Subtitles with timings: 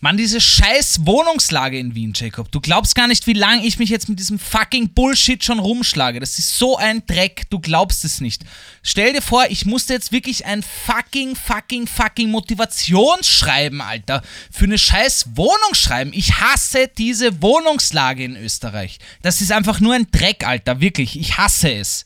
[0.00, 2.52] Mann, diese scheiß Wohnungslage in Wien, Jacob.
[2.52, 6.20] Du glaubst gar nicht, wie lange ich mich jetzt mit diesem fucking Bullshit schon rumschlage.
[6.20, 7.46] Das ist so ein Dreck.
[7.50, 8.44] Du glaubst es nicht.
[8.84, 14.22] Stell dir vor, ich musste jetzt wirklich ein fucking, fucking, fucking Motivationsschreiben, Alter,
[14.52, 16.12] für eine scheiß Wohnung schreiben.
[16.14, 19.00] Ich hasse diese Wohnungslage in Österreich.
[19.22, 20.80] Das ist einfach nur ein Dreck, Alter.
[20.80, 21.18] Wirklich.
[21.18, 22.04] Ich hasse es.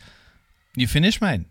[0.76, 1.44] You finished, mate?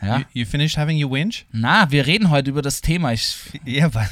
[0.00, 0.18] Ja?
[0.18, 1.46] You, you finished having your winch?
[1.50, 3.12] Na, wir reden heute über das Thema.
[3.12, 3.34] Ich,
[3.66, 4.04] Yeah, but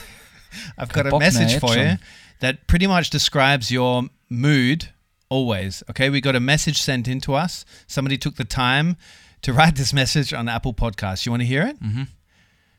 [0.76, 1.96] I've got a message for you
[2.40, 4.90] that pretty much describes your mood
[5.28, 5.82] always.
[5.90, 7.64] Okay, we got a message sent in to us.
[7.86, 8.96] Somebody took the time
[9.42, 11.26] to write this message on Apple Podcasts.
[11.26, 11.80] You want to hear it?
[11.80, 12.04] Mm-hmm.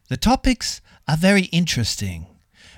[0.10, 2.28] The topics are very interesting,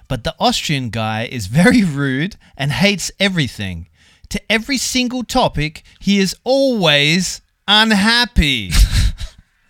[0.07, 3.87] but the Austrian guy is very rude and hates everything.
[4.29, 8.71] To every single topic, he is always unhappy.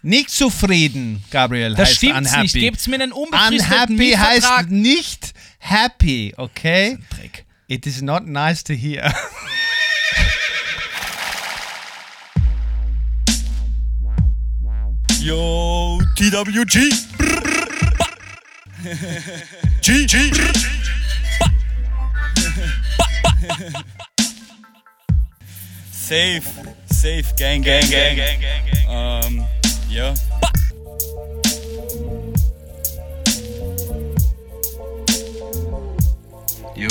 [0.03, 1.75] Nicht zufrieden, Gabriel.
[1.75, 2.41] das heißt stimmt's unhappy.
[2.43, 2.53] nicht.
[2.53, 4.57] Gebt's mir einen unbefristeten Unhappy Mietvertrag.
[4.61, 6.97] heißt nicht happy, okay?
[7.15, 7.45] Dreck.
[7.67, 9.13] It is not nice to hear.
[15.21, 16.89] Yo, TWG.
[19.81, 20.31] G, G.
[25.91, 26.41] Safe,
[26.91, 28.87] safe, gang, gang, gang, gang, gang, gang.
[28.89, 29.45] Um,
[29.91, 30.13] ja.
[36.75, 36.87] Jo,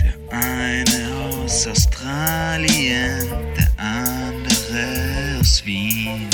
[0.00, 6.28] der eine aus Australien, der andere aus Wien.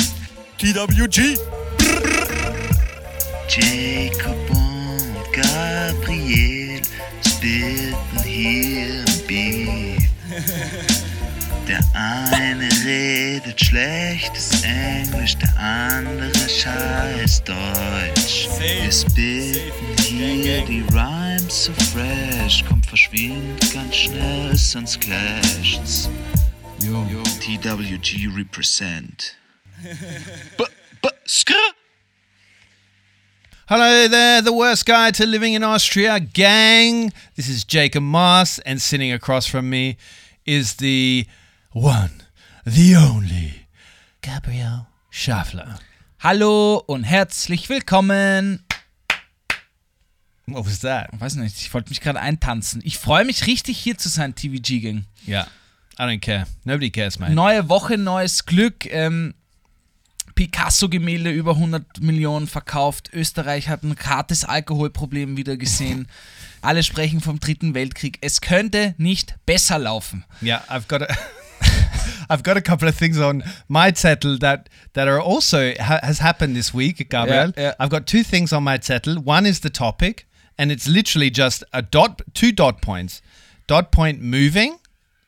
[0.58, 1.38] TWG.
[3.48, 6.82] Jacob und Gabriel
[7.26, 10.88] spitten hier im Beat.
[11.68, 18.48] Der eine redet schlechtes Englisch, der andere scheiß Deutsch.
[18.58, 26.10] Wir spitten hier die Rhymes so fresh, kommt verschwind ganz schnell, sonst clasht's.
[26.80, 27.22] Yo.
[27.40, 29.36] TWG represent.
[30.56, 30.64] B
[31.02, 31.54] b skr.
[33.68, 37.12] Hello there, the worst guide to living in Austria, gang.
[37.36, 39.96] This is Jacob Moss, and sitting across from me
[40.44, 41.26] is the
[41.74, 42.10] one,
[42.66, 43.66] the only
[44.20, 45.78] Gabriel Schaffler.
[46.20, 48.62] Hallo und herzlich willkommen.
[50.46, 51.08] What was that?
[51.18, 52.82] Weiß nicht, ich wollte mich gerade eintanzen.
[52.84, 55.06] Ich freue mich richtig hier zu sein, TVG-Gang.
[55.26, 55.46] Yeah,
[55.98, 56.46] I don't care.
[56.64, 57.32] Nobody cares, mate.
[57.32, 58.84] Neue Woche, neues Glück.
[58.92, 59.34] Ähm,
[60.34, 63.10] Picasso-Gemälde über 100 Millionen verkauft.
[63.14, 66.06] Österreich hat ein hartes Alkoholproblem wieder gesehen.
[66.60, 68.18] Alle sprechen vom Dritten Weltkrieg.
[68.20, 70.24] Es könnte nicht besser laufen.
[70.42, 71.16] Yeah, I've got a,
[72.32, 76.18] I've got a couple of things on my zettel that that are also ha- has
[76.18, 77.52] happened this week, Gabriel.
[77.56, 77.74] Yeah, yeah.
[77.78, 79.18] I've got two things on my zettel.
[79.18, 80.26] One is the topic,
[80.56, 83.20] and it's literally just a dot, two dot points,
[83.66, 84.78] dot point moving,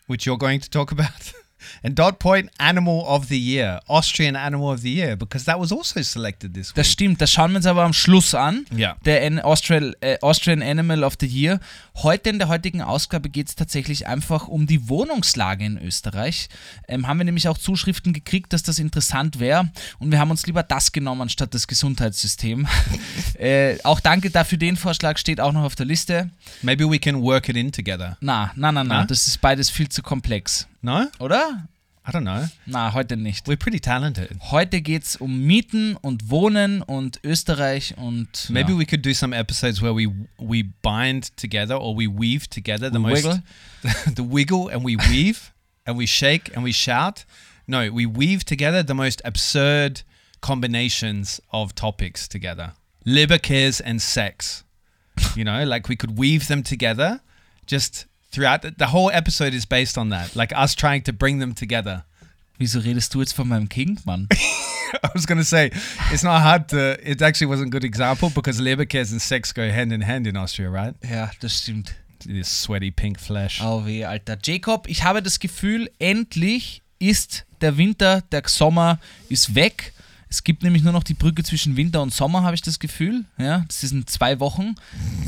[0.07, 1.33] which you're going to talk about,
[1.83, 5.73] and dot point animal of the year, Austrian animal of the year, because that was
[5.73, 6.93] also selected this Das week.
[6.93, 8.67] stimmt, das schauen wir uns aber am Schluss an.
[8.77, 8.97] Ja.
[9.05, 11.61] Der An Austrian, äh, Austrian Animal of the Year.
[11.97, 16.49] Heute in der heutigen Ausgabe geht es tatsächlich einfach um die Wohnungslage in Österreich.
[16.89, 19.71] Ähm, haben wir nämlich auch Zuschriften gekriegt, dass das interessant wäre.
[19.99, 22.67] Und wir haben uns lieber das genommen anstatt das Gesundheitssystem.
[23.39, 26.31] äh, auch danke dafür, den Vorschlag steht auch noch auf der Liste.
[26.63, 28.17] Maybe we can work it in together.
[28.21, 29.07] Na, na, na, na, Na?
[29.07, 30.67] das ist beides viel zu komplex.
[30.85, 31.67] No, Oder?
[32.07, 32.47] I don't know.
[32.67, 33.47] Na, heute nicht.
[33.47, 34.37] We're pretty talented.
[34.51, 38.51] Heute geht's um Mieten und Wohnen und Österreich und.
[38.51, 38.79] Maybe ja.
[38.79, 42.99] we could do some episodes where we we bind together or we weave together the
[42.99, 43.43] We most wiggle?
[44.15, 45.55] the wiggle and we weave
[45.87, 47.25] and we shake and we shout.
[47.67, 50.03] No, we weave together the most absurd
[50.43, 52.75] combinations of topics together.
[53.07, 54.65] Libercares and sex.
[55.35, 57.23] You know, like we could weave them together
[57.65, 60.35] just throughout the, the whole episode is based on that.
[60.35, 62.05] Like us trying to bring them together.
[62.59, 64.29] Wieso redest du jetzt von meinem Kind, Mann?
[65.03, 65.71] I was to say,
[66.13, 69.69] it's not hard to, it actually wasn't a good example because Leberkäse and sex go
[69.69, 70.95] hand in hand in Austria, right?
[71.03, 71.95] ja, das stimmt.
[72.21, 73.61] This sweaty pink flesh.
[73.63, 74.39] Oh weh, Alter.
[74.43, 78.99] Jacob, ich habe das Gefühl, endlich ist der Winter, der Sommer
[79.29, 79.93] ist weg.
[80.35, 83.25] Es gibt nämlich nur noch die Brücke zwischen Winter und Sommer, habe ich das Gefühl.
[83.39, 84.75] Ja, das sind zwei Wochen.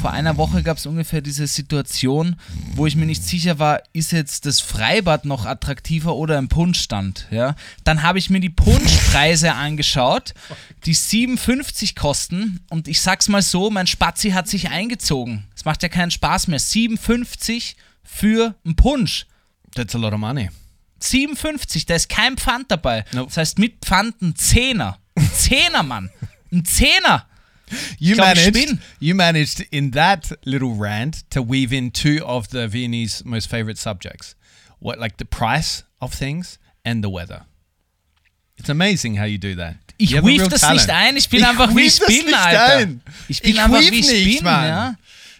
[0.00, 2.34] Vor einer Woche gab es ungefähr diese Situation,
[2.74, 7.28] wo ich mir nicht sicher war, ist jetzt das Freibad noch attraktiver oder ein Punschstand.
[7.30, 7.54] Ja,
[7.84, 10.34] dann habe ich mir die Punschpreise angeschaut,
[10.86, 12.58] die 57 kosten.
[12.68, 15.44] Und ich sag's mal so, mein Spazi hat sich eingezogen.
[15.54, 16.58] Es macht ja keinen Spaß mehr.
[16.58, 19.26] 57 für einen Punsch.
[19.76, 20.50] That's a lot of money.
[20.98, 23.04] 57, da ist kein Pfand dabei.
[23.12, 23.26] Nope.
[23.28, 24.98] Das heißt, mit Pfand ein Zehner.
[25.14, 26.10] Ein Zehner, Mann.
[26.52, 27.26] Ein Zehner.
[27.98, 28.56] You glaub, ich managed.
[28.62, 28.80] spinn.
[29.00, 33.76] You managed in that little rant to weave in two of the Viennese most favorite
[33.78, 34.36] subjects,
[34.78, 37.44] what like the price of things and the weather.
[38.56, 39.76] It's amazing how you do that.
[39.98, 40.80] Ich weave das talent.
[40.82, 42.76] nicht ein, ich bin Ich einfach wie ich bin, Alter.
[42.76, 43.00] ein.
[43.28, 44.68] Ich bin Ich einfach wie ich nicht, bin, Mann.
[44.68, 44.94] ja.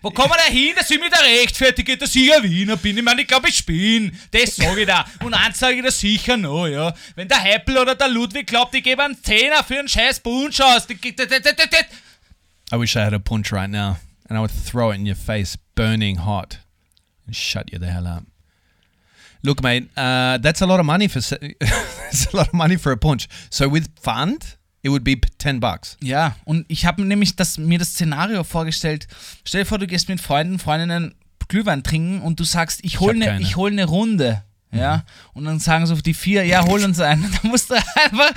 [0.06, 2.96] Wo kommen wir da hin, dass ich mich da rechtfertige, dass ich ein Wiener bin?
[2.96, 4.16] Ich meine, ich glaube, ich bin.
[4.30, 5.04] Das sage ich da.
[5.24, 6.94] Und ich da sicher noch, ja.
[7.16, 10.60] Wenn der Heppel oder der Ludwig glaubt, ich gebe einen Zehner für einen scheiß Punsch
[10.60, 10.86] aus.
[10.88, 13.96] I wish I had a punch right now,
[14.28, 16.60] and I would throw it in your face, burning hot,
[17.26, 18.22] and shut you the hell up.
[19.42, 21.18] Look, mate, uh, that's a lot of money for
[21.60, 23.28] that's a lot of money for a punch.
[23.50, 24.56] So with fund,
[24.86, 25.96] it would be p- ten bucks.
[26.00, 29.08] Ja, und ich habe nämlich das, mir das Szenario vorgestellt.
[29.44, 31.14] Stell dir vor, du gehst mit Freunden, Freundinnen
[31.48, 33.44] Glühwein trinken und du sagst, ich hole hab eine.
[33.44, 33.56] Mhm.
[33.56, 34.42] hol ne Runde.
[34.72, 37.24] Ja, und dann sagen so die vier, ja, hol uns einen.
[37.24, 38.32] Und dann musst du einfach,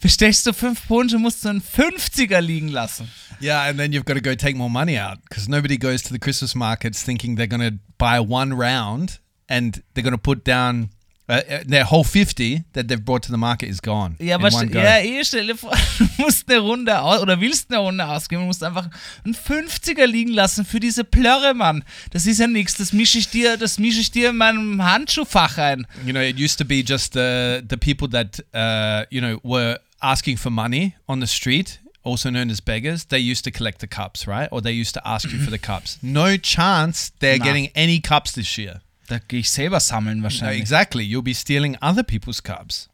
[0.00, 3.08] bestellst du fünf Punsch und musst du einen 50er liegen lassen.
[3.40, 6.12] Yeah, and then you've got to go take more money out because nobody goes to
[6.12, 10.44] the Christmas markets thinking they're going to buy one round and they're going to put
[10.44, 10.90] down
[11.32, 14.16] uh, uh, their whole fifty that they've brought to the market is gone.
[14.18, 17.78] Ja, aber ja, eh, stell dir vor, du musst eine Runde aus oder willst eine
[17.80, 18.88] Runde ausgeben und musst einfach
[19.24, 21.84] einen 50er liegen lassen für diese Plörre, Mann.
[22.10, 22.76] Das ist ja nichts.
[22.76, 25.86] Das mische ich dir, das mische ich dir in meinem Handschuhfach ein.
[26.04, 29.80] You know, it used to be just the the people that uh, you know were
[30.00, 33.06] asking for money on the street, also known as beggars.
[33.06, 34.48] They used to collect the cups, right?
[34.50, 35.98] Or they used to ask you for the cups.
[36.02, 37.44] No chance they're Nah.
[37.44, 38.80] getting any cups this year.
[39.08, 40.60] Da gehe ich selber sammeln No, wahrscheinlich.
[40.60, 41.04] exactly.
[41.04, 42.88] You'll be stealing other people's cups.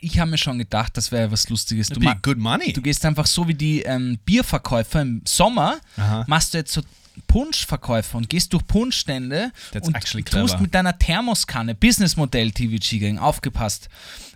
[0.00, 1.88] Ich habe mir schon gedacht, das wäre was Lustiges.
[1.88, 2.72] Du, good money.
[2.72, 6.24] du gehst einfach so wie die ähm, Bierverkäufer im Sommer, Aha.
[6.28, 6.82] machst du jetzt so
[7.26, 9.50] Punschverkäufer und gehst durch Punschstände
[9.80, 13.88] und tust mit deiner Thermoskanne, Businessmodell TVG Gang, aufgepasst.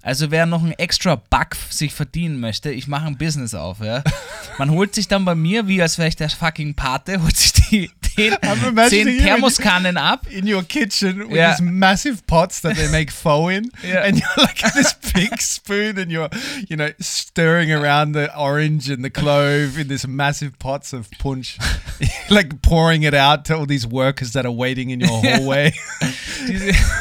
[0.03, 4.03] Also wer noch einen extra Buck sich verdienen möchte, ich mache ein Business auf, ja.
[4.59, 7.53] Man holt sich dann bei mir, wie als wäre ich der fucking Pate, holt sich
[7.53, 10.27] die imagining zehn Thermoskannen ab.
[10.31, 11.53] in your kitchen with Yeah.
[11.53, 14.05] these massive pots that they make pho in, Yeah.
[14.07, 16.29] and you're like this big spoon, and you're,
[16.69, 21.57] you know, stirring around the orange and the clove in this massive pots of punch,
[22.31, 25.73] like pouring it out to all these workers that are waiting in your hallway,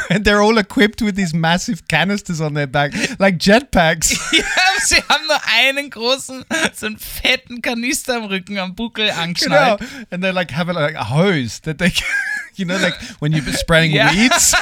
[0.10, 2.89] and they're all equipped with these massive canisters on their back,
[3.20, 4.12] like jetpacks.
[4.32, 4.44] ja,
[4.84, 9.82] sie haben nur einen großen, so einen fetten Kanister am Rücken, am Buckel angeschnallt.
[10.12, 12.06] and they like have a, like a hose that they, can,
[12.56, 14.12] you know, like when you're spraying Yeah.
[14.12, 14.56] weeds,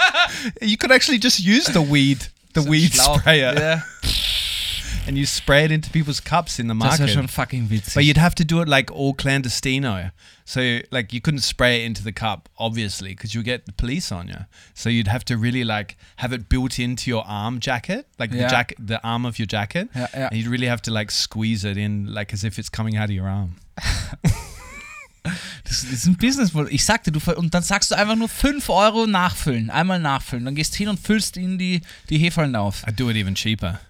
[0.60, 3.54] you could actually just use the weed, the weed sprayer.
[3.54, 3.82] Ja,
[5.06, 7.00] and you spray it into people's cups in the das market.
[7.00, 7.94] wäre schon fucking witzig.
[7.94, 10.10] but you'd have to do it like all clandestino.
[10.46, 10.60] So
[10.90, 14.28] like you couldn't spray it into the cup, obviously, because you get the police on
[14.28, 14.46] you.
[14.74, 18.44] So you'd have to really like have it built into your arm jacket, like Yeah.
[18.44, 20.28] the jacket, the arm of your jacket, Ja, ja.
[20.28, 23.10] and you'd really have to like squeeze it in, like as if it's coming out
[23.10, 23.56] of your arm.
[25.64, 26.72] Das, das ist ein Businessmodell.
[26.74, 30.44] Ich sagte, du und dann sagst du einfach nur 5 Euro nachfüllen, einmal nachfüllen.
[30.44, 31.80] Dann gehst hin und füllst ihnen die,
[32.10, 32.86] die Heferln auf.
[32.86, 33.80] I'd do it even cheaper.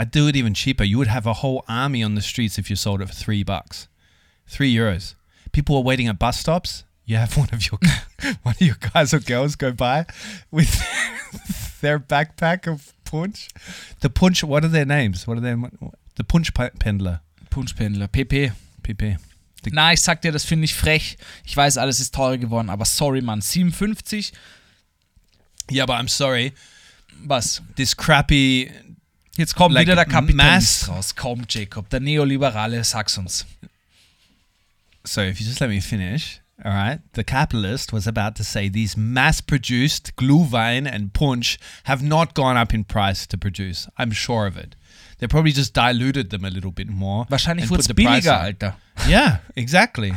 [0.00, 0.84] I'd do it even cheaper.
[0.84, 3.42] You would have a whole army on the streets if you sold it for three
[3.44, 3.86] bucks,
[4.46, 5.14] three euros.
[5.52, 6.84] People are waiting at bus stops.
[7.04, 7.78] You have one of your
[8.42, 10.06] one of your guys or girls go by
[10.50, 10.70] with
[11.82, 13.48] their backpack of punch.
[14.00, 14.42] The punch.
[14.42, 15.26] What are their names?
[15.26, 15.58] What are their
[16.16, 17.20] the punch pe- pendler?
[17.50, 18.52] Punschpendler, PP.
[18.82, 19.18] PP.
[19.72, 21.18] Na, ich sag dir, das finde ich frech.
[21.44, 23.42] Ich weiß, alles ist teurer geworden, aber sorry, Mann.
[23.42, 24.32] 57,
[25.70, 26.52] Yeah, but I'm sorry.
[27.26, 27.60] was?
[27.76, 28.70] This crappy.
[29.36, 31.14] Jetzt kommt Like wieder der Kapitalist raus.
[31.14, 33.46] Komm, Jacob, der Neoliberale, sag's uns.
[35.04, 37.00] So if you just let me finish, all right.
[37.14, 42.74] The capitalist was about to say these mass-produced Glühwein and Punch have not gone up
[42.74, 43.88] in price to produce.
[43.96, 44.76] I'm sure of it.
[45.18, 47.26] They probably just diluted them a little bit more.
[47.30, 48.42] Wahrscheinlich wurde put es the price billiger.
[48.42, 48.76] Alter.
[49.08, 50.12] Yeah, exactly.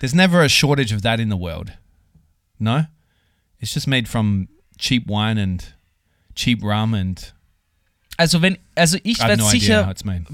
[0.00, 1.72] There's never a shortage of that in the world.
[2.58, 2.86] No,
[3.60, 5.64] it's just made from cheap wine and
[6.34, 7.32] cheap rum, and
[8.16, 10.24] Also, wenn, also ich werde no idea sicher made.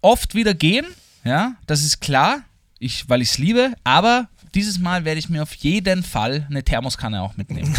[0.00, 0.86] oft wieder gehen,
[1.24, 2.44] ja, das ist klar,
[2.78, 6.62] ich, weil ich es liebe, aber dieses Mal werde ich mir auf jeden Fall eine
[6.62, 7.74] Thermoskanne auch mitnehmen.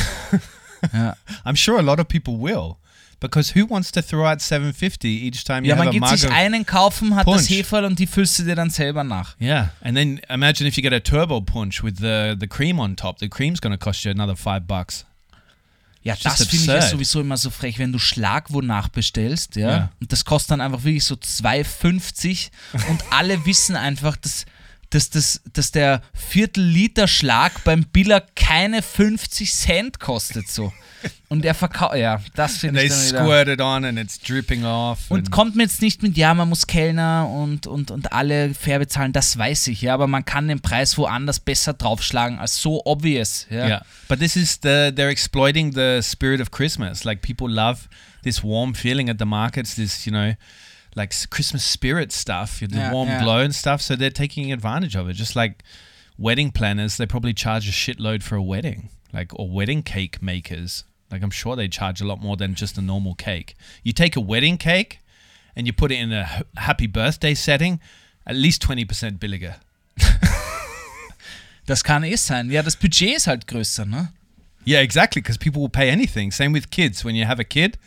[0.93, 1.15] ja.
[1.45, 2.75] I'm sure a lot of people will,
[3.19, 6.01] because who wants to throw out 750 each time you ja, have man a geht
[6.01, 7.49] mug sich of einen kaufen, hat das Punsch.
[7.49, 9.39] Heferl und die füllst du dir dann selber nach.
[9.39, 12.95] Yeah, and then imagine if you get a turbo punch with the the cream on
[12.95, 13.19] top.
[13.19, 15.05] The cream's going to cost you another five bucks.
[16.05, 19.91] Ja, das finde ich ja sowieso immer so frech, wenn du Schlagwo nachbestellst, ja, Ja.
[19.99, 22.51] und das kostet dann einfach wirklich so 2,50
[22.89, 24.45] und alle wissen einfach, dass
[24.95, 30.71] dass, das, dass der Viertel-Liter-Schlag beim Biller keine 50 Cent kostet so.
[31.27, 33.25] Und er verkauft, ja, das finde They ich dann wieder.
[33.25, 34.99] squirt it on and it's dripping off.
[35.09, 38.79] Und kommt mir jetzt nicht mit, ja, man muss Kellner und, und, und alle fair
[38.79, 42.81] bezahlen, das weiß ich, ja, aber man kann den Preis woanders besser draufschlagen als so
[42.85, 43.45] obvious.
[43.49, 43.67] Ja.
[43.67, 43.85] Yeah.
[44.07, 47.03] But this is the they're exploiting the spirit of Christmas.
[47.03, 47.81] Like people love
[48.23, 50.33] this warm feeling at the markets, this, you know,
[50.95, 53.21] like Christmas spirit stuff, the Yeah, warm yeah.
[53.23, 53.81] glow and stuff.
[53.81, 55.13] So they're taking advantage of it.
[55.13, 55.63] Just like
[56.17, 58.89] wedding planners, they probably charge a shitload for a wedding.
[59.13, 60.83] Like or wedding cake makers.
[61.11, 63.55] Like I'm sure they charge a lot more than just a normal cake.
[63.83, 64.99] You take a wedding cake
[65.55, 67.79] and you put it in a happy birthday setting,
[68.25, 69.55] at least 20% billiger.
[71.67, 72.51] Das kann eh sein.
[72.51, 74.09] Ja, das Budget ist halt größer, ne?
[74.65, 75.19] Yeah, exactly.
[75.21, 76.31] Because people will pay anything.
[76.31, 77.03] Same with kids.
[77.03, 77.77] When you have a kid,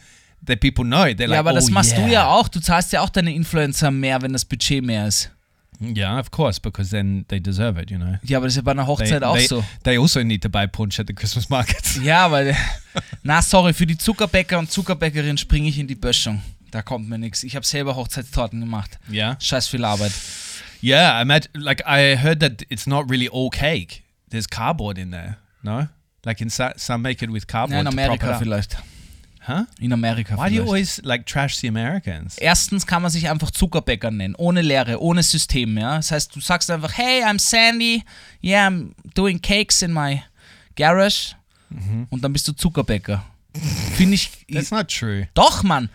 [0.46, 1.18] that people know it.
[1.18, 2.06] They're Ja, like, aber das oh, machst yeah.
[2.06, 2.48] du ja auch.
[2.48, 5.30] Du zahlst ja auch deine Influencer mehr, wenn das Budget mehr ist.
[5.80, 7.88] Yeah, of course, because then they deserve it.
[7.90, 8.16] You know.
[8.24, 9.64] Ja, aber das ist ja bei einer They, Hochzeit auch they, so.
[9.84, 12.00] they also need to buy punch at the Christmas markets.
[12.02, 12.56] Ja, weil.
[13.22, 16.42] Na, sorry, für die Zuckerbäcker und Zuckerbäckerin springe ich in die Böschung.
[16.72, 17.44] Da kommt mir nichts.
[17.44, 18.98] Ich habe selber Hochzeitstorten gemacht.
[19.10, 19.36] Yeah.
[19.40, 20.12] Scheiß viel Arbeit.
[20.82, 21.22] Yeah.
[21.22, 24.02] Imagine, like I heard that it's not really all cake.
[24.30, 25.36] There's cardboard in there.
[25.62, 25.86] No.
[26.24, 27.80] Like in so- some make it with Ja, cardboard.
[27.80, 28.76] in prop it Amerika vielleicht.
[29.48, 29.64] Huh?
[29.80, 30.66] In Amerika Why do you vielleicht.
[30.68, 32.36] always like trash the Americans?
[32.38, 35.96] Erstens kann man sich einfach Zuckerbäcker nennen, ohne Lehre, ohne System, ja.
[35.96, 38.02] Das heißt, du sagst einfach, hey, I'm Sandy,
[38.44, 40.22] yeah, I'm doing cakes in my
[40.76, 41.34] garage
[42.10, 43.24] und dann bist du Zuckerbäcker.
[43.96, 45.26] Finde ich, That's not true.
[45.34, 45.88] doch, Mann.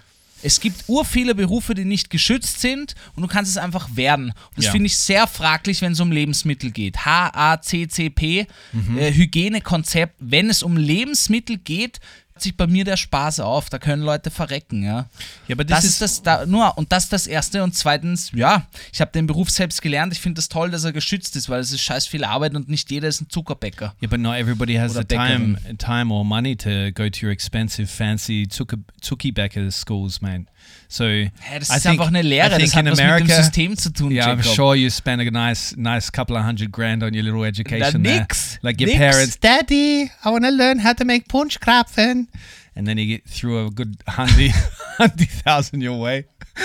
[0.46, 4.26] Es gibt ur viele Berufe, die nicht geschützt sind und du kannst es einfach werden.
[4.50, 4.72] Und das Ja.
[4.72, 7.06] finde ich sehr fraglich, wenn es um Lebensmittel geht.
[7.06, 8.98] H-A-C-C-P, Mhm.
[8.98, 10.16] äh, Hygienekonzept.
[10.20, 12.02] Wenn es um Lebensmittel geht,
[12.38, 13.70] sich bei mir der Spaß auf.
[13.70, 15.08] Da können Leute verrecken, ja.
[15.48, 18.32] But this Das is ist das da, nur und das ist das erste und zweitens,
[18.34, 20.14] ja, ich habe den Beruf selbst gelernt.
[20.14, 22.70] Ich finde das toll, dass er geschützt ist, weil es ist scheiß viel Arbeit und
[22.70, 23.96] nicht jeder ist ein Zuckerbäcker.
[24.02, 25.78] Yeah, but not everybody has Oder the time, Bäckerin.
[25.78, 30.48] time or money to go to your expensive, fancy Zuki Becker schools, man.
[30.90, 31.30] So Hä,
[31.60, 32.50] das I ist think- einfach eine I Lehre.
[32.58, 34.12] think Das hat in was mit dem America- System zu tun.
[34.12, 37.44] yeah, I'm sure you spend a nice, nice couple of hundred grand on your little
[37.46, 38.20] education there.
[38.20, 38.60] nix.
[38.62, 39.00] Like your Nix.
[39.00, 42.28] parents, Daddy, I want to learn how to make punch krapfen.
[42.76, 44.52] And then you get through a good hundred,
[44.98, 46.26] hundred thousand your way.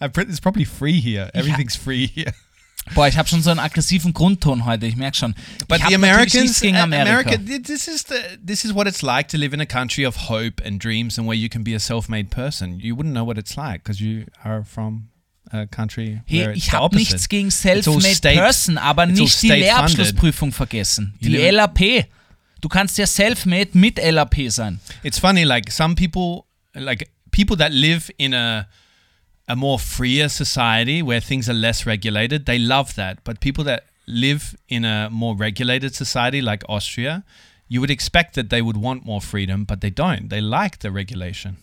[0.00, 1.30] I It's probably free here.
[1.34, 2.32] Everything's free here.
[2.94, 4.86] Boah, ich habe schon so einen aggressiven Grundton heute.
[4.86, 5.34] Ich merke schon.
[5.68, 7.30] But ich the Americans, gegen uh, Amerika.
[7.30, 10.04] America, thi- this is the this is what it's like to live in a country
[10.04, 12.78] of hope and dreams, and where you can be a self-made person.
[12.80, 15.08] You wouldn't know what it's like because you are from
[15.52, 19.48] a country Hey, where it's ich habe nichts gegen Self-Made Person, aber nicht die.
[19.48, 21.14] Lehrabschlussprüfung vergessen.
[21.20, 22.06] Die LAP.
[22.60, 24.80] Du kannst ja Self-Made mit LAP sein.
[25.02, 28.66] It's funny, like some people, like people that live in a
[29.48, 33.24] a more freer society where things are less regulated, they love that.
[33.24, 37.24] But people that live in a more regulated society like Austria,
[37.68, 40.28] you would expect that they would want more freedom, but they don't.
[40.28, 41.56] They like the regulation.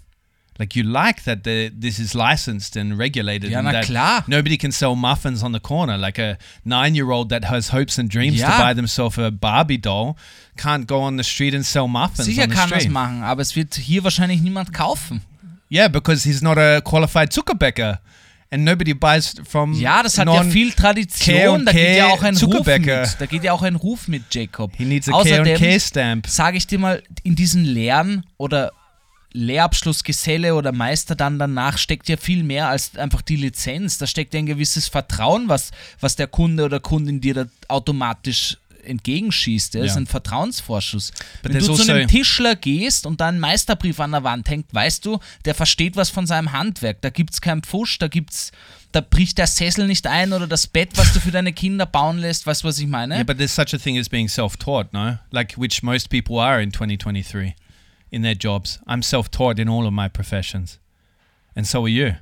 [0.59, 4.25] Like you like that the, this is licensed and regulated, Ja, and that klar.
[4.27, 5.97] nobody can sell muffins on the corner.
[5.97, 10.17] Like a nine-year-old that has hopes and dreams to buy themselves a Barbie doll
[10.57, 13.75] can't go on the street and sell muffins Sicher kann das machen, aber es wird
[13.75, 15.21] hier wahrscheinlich niemand kaufen.
[15.71, 17.99] Yeah, because he's not a qualified Zuckerbäcker.
[18.51, 21.65] And nobody buys from Ja, das hat ja viel Tradition.
[21.65, 23.01] Da geht ja auch ein Ruf Zuckerbäcker.
[23.01, 23.15] mit.
[23.19, 24.71] Da geht ja auch ein Ruf mit, Jacob.
[24.75, 28.71] He needs a Außerdem sage ich dir mal, in diesen Lehren oder
[29.33, 33.99] Lehrabschlussgeselle oder Meister dann danach steckt ja viel mehr als einfach die Lizenz.
[33.99, 38.57] Da steckt ja ein gewisses Vertrauen, was, was der Kunde oder Kundin dir da automatisch
[38.83, 39.75] entgegenschießt.
[39.75, 39.97] Das ist Ja.
[40.01, 41.11] ein Vertrauensvorschuss.
[41.43, 44.73] Wenn du there's zu einem Tischler gehst und da einen Meisterbrief an der Wand hängt,
[44.73, 47.01] weißt du, der versteht was von seinem Handwerk.
[47.01, 48.51] Da gibt es keinen Pfusch, da gibt's,
[48.91, 52.17] da bricht der Sessel nicht ein oder das Bett, was du für deine Kinder bauen
[52.17, 52.47] lässt.
[52.47, 53.15] Weißt du, was ich meine?
[53.15, 55.17] Yeah, but there's such a thing as being self-taught, no?
[55.31, 57.53] Like which most people are in 2023
[58.11, 58.79] in their jobs.
[58.87, 60.79] I'm self-taught in all of my professions.
[61.55, 62.15] And so are you.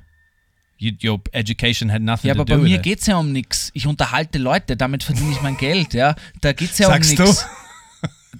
[0.78, 2.82] You your education had nothing Ja, to aber bei do with mir it.
[2.82, 3.70] geht es ja um nichts.
[3.74, 6.14] Ich unterhalte Leute, damit verdiene ich mein Geld, ja.
[6.40, 7.22] Da geht es ja um Sagst du?
[7.24, 7.46] nichts.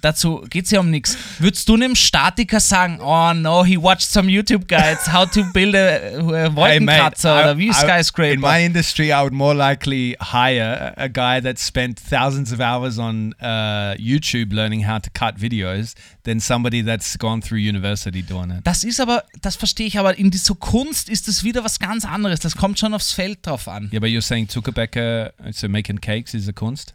[0.01, 1.17] Dazu geht es ja um nichts.
[1.39, 5.75] Würdest du einem Statiker sagen, oh no, he watched some YouTube guides, how to build
[5.75, 8.33] a, a Wolkenkratzer I- oder wie Skyscraper?
[8.33, 12.97] In my industry, I would more likely hire a guy that spent thousands of hours
[12.97, 18.51] on uh, YouTube learning how to cut videos than somebody that's gone through university doing
[18.51, 18.65] it.
[18.65, 22.05] das ist aber, das verstehe ich, aber in dieser Kunst ist das wieder was ganz
[22.05, 22.39] anderes.
[22.39, 23.89] Das kommt schon aufs Feld drauf an.
[23.91, 26.93] Yeah, but you're saying Zuckerbäcker, so making cakes is a kunst?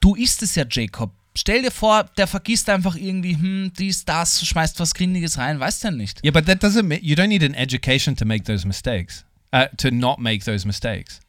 [0.00, 1.12] Du isst es ja, Jacob.
[1.36, 5.84] Stell dir vor, der vergisst einfach irgendwie, hm, dies, das, schmeißt was Grindiges rein, weißt
[5.84, 6.24] du nicht.
[6.24, 9.66] Yeah, but that doesn't mean you don't need an education to make those mistakes, uh,
[9.78, 11.20] to not make those mistakes.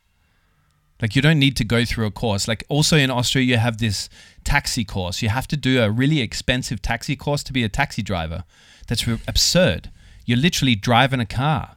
[1.01, 2.47] Like you don't need to go through a course.
[2.47, 4.09] Like also in Austria, you have this
[4.43, 5.21] taxi course.
[5.21, 8.43] You have to do a really expensive taxi course to be a taxi driver.
[8.88, 9.91] That's absurd.
[10.25, 11.75] You're literally driving a car.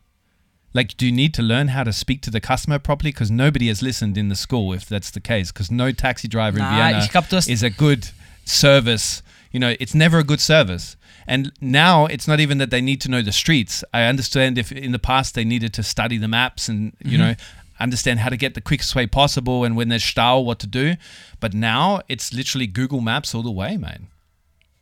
[0.74, 3.10] Like, do you need to learn how to speak to the customer properly?
[3.10, 5.50] Because nobody has listened in the school if that's the case.
[5.50, 8.10] Because no taxi driver in Vienna glaub, is a good
[8.48, 9.22] service.
[9.52, 10.96] You know, it's never a good service.
[11.26, 13.84] And now it's not even that they need to know the streets.
[13.92, 17.34] I understand if in the past they needed to study the maps and, you know,
[17.78, 20.96] understand how to get the quickest way possible and when there's Stau, what to do.
[21.38, 24.08] But now it's literally Google Maps all the way, man.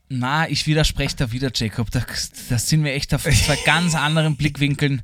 [0.09, 1.91] Na, ich widerspreche da wieder, Jacob.
[1.91, 2.01] Da,
[2.49, 5.03] da sind wir echt auf zwei ganz anderen Blickwinkeln.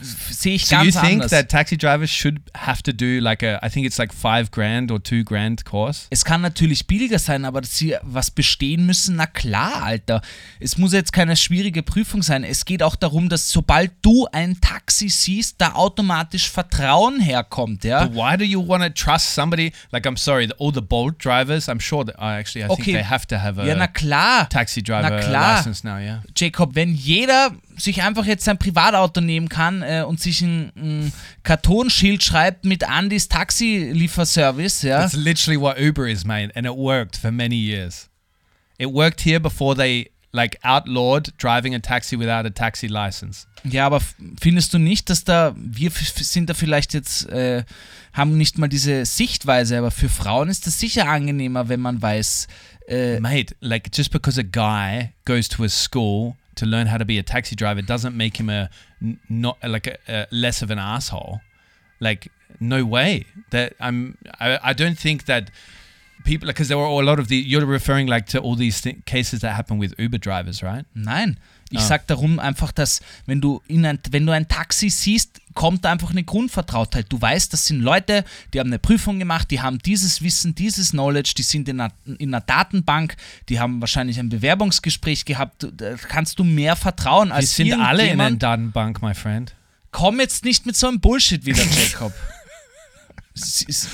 [0.00, 1.30] Sehe ich So you ganz think anders.
[1.30, 4.90] that taxi drivers should have to do like a, I think it's like five grand
[4.92, 6.06] or two grand course?
[6.10, 10.22] es kann natürlich billiger sein, aber dass sie was bestehen müssen, na klar, Alter.
[10.60, 12.44] Es muss jetzt keine schwierige Prüfung sein.
[12.44, 18.04] Es geht auch darum, dass sobald du ein Taxi siehst, da automatisch Vertrauen herkommt, ja.
[18.06, 19.72] But why do you want to trust somebody?
[19.90, 22.82] Like, I'm sorry, the, all the Bolt drivers, I'm sure that uh, actually, I Okay.
[22.82, 24.48] think they have to have a Ja, na klar.
[24.48, 25.56] taxi driver Na klar.
[25.56, 26.22] license now, yeah.
[26.36, 31.12] Jacob, wenn jeder sich einfach jetzt sein Privatauto nehmen kann äh, und sich ein, ein
[31.42, 35.02] Kartonschild schreibt mit Andys Taxi-Lieferservice, ja.
[35.02, 38.08] That's literally what Uber is, mate, and it worked for many years.
[38.78, 43.46] It worked here before they like outlawed driving a taxi without a taxi license.
[43.64, 44.00] Ja, aber
[44.40, 47.64] findest du nicht, dass da, wir sind da vielleicht jetzt, äh,
[48.12, 52.46] haben nicht mal diese Sichtweise, aber für Frauen ist das sicher angenehmer, wenn man weiß,
[52.88, 57.04] äh, Mate, like just because a guy goes to a school to learn how to
[57.04, 58.68] be a taxi driver doesn't make him a
[59.28, 61.40] not like a, a less of an asshole.
[62.00, 63.26] Like no way.
[63.50, 64.18] That I'm.
[64.40, 65.50] I, I don't think that
[66.24, 67.36] people because there were a lot of the.
[67.36, 70.84] You're referring like to all these th- cases that happen with Uber drivers, right?
[70.94, 71.38] nein.
[71.70, 71.82] Ich Ah.
[71.82, 75.92] sag darum einfach, dass wenn du in ein, wenn du ein Taxi siehst, kommt da
[75.92, 77.06] einfach eine Grundvertrautheit.
[77.10, 80.92] Du weißt, das sind Leute, die haben eine Prüfung gemacht, die haben dieses Wissen, dieses
[80.92, 83.16] Knowledge, die sind in einer, in einer Datenbank,
[83.48, 85.66] die haben wahrscheinlich ein Bewerbungsgespräch gehabt.
[85.76, 88.36] Da kannst du mehr vertrauen als sind alle in einer.
[88.36, 89.54] Datenbank, my friend.
[89.90, 92.12] Komm jetzt nicht mit so einem Bullshit wieder, Jacob.
[93.34, 93.88] Es ist-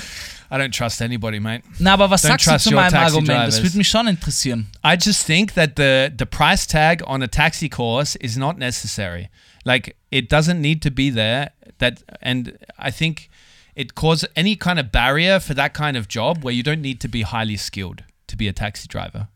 [0.49, 1.63] I don't trust anybody, mate.
[1.79, 3.27] Na, aber was Don't sagst du zu meinem Argument?
[3.29, 3.63] Das drivers.
[3.63, 4.67] würde mich schon interessieren.
[4.83, 9.29] I just think that the the price tag on a taxi course is not necessary.
[9.65, 11.51] Like it doesn't need to be there.
[11.79, 13.29] That and I think
[13.75, 16.99] it causes any kind of barrier for that kind of job where you don't need
[17.01, 19.27] to be highly skilled to be a taxi driver,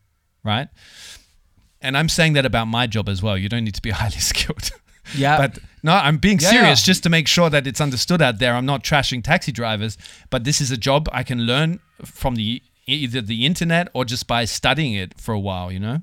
[0.44, 0.68] right?
[1.82, 3.36] And I'm saying that about my job as well.
[3.36, 4.70] You don't need to be highly skilled.
[5.16, 6.92] Ja, But no, I'm being Yeah, serious yeah.
[6.92, 8.54] just to make sure that it's understood out there.
[8.54, 9.96] I'm not trashing taxi drivers,
[10.30, 14.26] but this is a job I can learn from the either the internet or just
[14.26, 16.02] by studying it for a while, you know.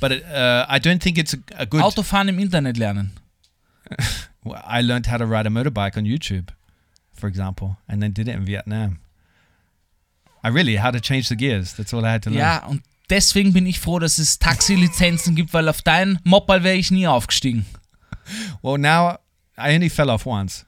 [0.00, 1.82] But it, uh, I don't think it's a, a good.
[1.82, 3.10] Autofahren im Internet lernen.
[4.44, 6.50] Well, I learned how to ride a motorbike on YouTube,
[7.12, 9.00] for example, and then did it in Vietnam.
[10.44, 11.74] I really how to change the gears.
[11.74, 12.38] That's all I had to learn.
[12.38, 16.76] Ja, und deswegen bin ich froh, dass es Taxilizenzen gibt, weil auf deinen Mopal wäre
[16.76, 17.66] ich nie aufgestiegen.
[18.62, 19.18] Well, now
[19.56, 20.64] I only fell off once,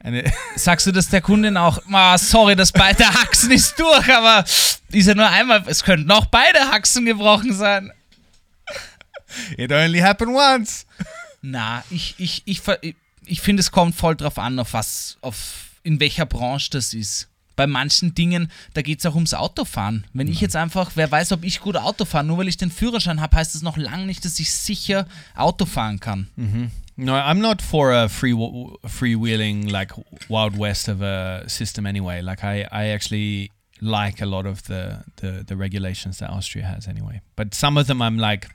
[0.00, 1.78] and it, Sagst du das der Kundin auch?
[1.90, 6.26] Ah, sorry, das beide Haxen ist durch, aber ist ja nur einmal, es könnten auch
[6.26, 7.90] beide Haxen gebrochen sein.
[9.56, 10.86] it only happened once.
[11.42, 15.36] Na, ich, ich, ich, ich, ich finde, es kommt voll drauf an, auf was, auf
[15.82, 17.29] in welcher Branche das ist.
[17.60, 20.06] Bei manchen Dingen, da geht es auch ums Autofahren.
[20.14, 22.70] Wenn ich jetzt einfach, wer weiß, ob ich gut Auto fahre, nur weil ich den
[22.70, 26.28] Führerschein habe, heißt das noch lange nicht, dass ich sicher Auto fahren kann.
[26.96, 28.32] No, I'm not for a free
[28.86, 29.92] freewheeling like
[30.30, 32.22] wild west of a system anyway.
[32.22, 33.50] Like I, I actually
[33.82, 37.20] like a lot of the, the the regulations that Austria has anyway.
[37.36, 38.48] But some of them I'm like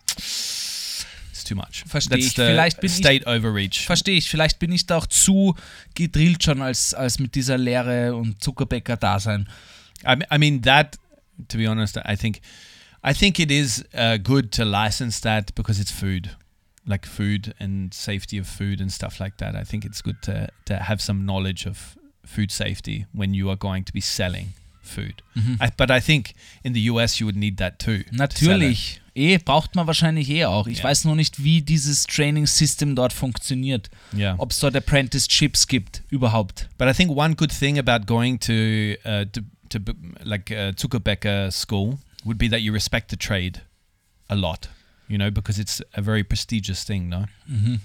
[1.45, 1.83] too much.
[1.87, 2.33] Versteh That's ich.
[2.33, 3.85] Vielleicht bin ich- state overreach.
[3.85, 4.29] Verstehe ich.
[4.29, 5.55] Vielleicht bin ich da auch zu
[5.93, 9.47] gedrillt schon als, als mit dieser Lehre und Zuckerbäcker-Dasein.
[10.05, 10.97] I, mean that
[11.47, 12.41] to be honest, I think
[13.03, 16.35] I think it is uh, good to license that because it's food.
[16.87, 19.55] Like food and safety of food and stuff like that.
[19.55, 23.55] I think it's good to, to have some knowledge of food safety when you are
[23.55, 25.23] going to be selling food.
[25.59, 28.03] I, but I think in the US you would need that too.
[28.03, 28.15] to.
[28.15, 28.99] Natürlich.
[29.17, 30.67] Eh, braucht man wahrscheinlich eh auch.
[30.67, 30.83] Ich Ja.
[30.85, 33.89] weiß nur nicht, wie dieses Training-System dort funktioniert.
[34.13, 34.35] Yeah.
[34.37, 36.67] Ob es dort Apprenticeships gibt, überhaupt.
[36.77, 38.51] But I think one good thing about going to
[39.05, 39.79] uh, to, to
[40.23, 43.61] like uh, Zuckerbecker school would be that you respect the trade
[44.27, 44.67] a lot,
[45.07, 47.25] you know, because it's a very prestigious thing, no?
[47.47, 47.79] Mhm.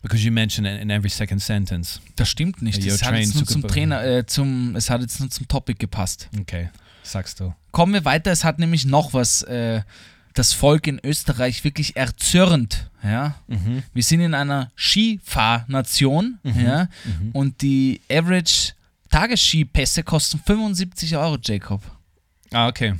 [0.00, 2.00] Because you mention it in every second sentence.
[2.16, 2.84] Das stimmt nicht.
[2.86, 3.62] Es hat jetzt nur zum.
[3.66, 6.28] Trainer, äh, zum, es hat jetzt nur zum Topic gepasst.
[6.38, 6.68] Okay,
[7.04, 7.54] sagst du.
[7.70, 8.32] Kommen wir weiter.
[8.32, 9.82] Es hat nämlich noch was, äh,
[10.34, 12.90] das Volk in Österreich wirklich erzürnt.
[13.04, 13.36] Ja?
[13.46, 13.82] Mhm.
[13.92, 16.60] Wir sind in einer Skifahrnation Mhm.
[16.60, 16.88] ja?
[17.04, 17.30] Mhm.
[17.32, 18.72] und die Average
[19.10, 21.82] Tagesskipässe kosten 75 Euro, Jacob.
[22.52, 22.94] Oh, okay.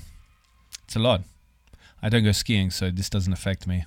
[0.85, 1.23] It's a lot.
[2.03, 3.87] I don't go skiing, so this doesn't affect me.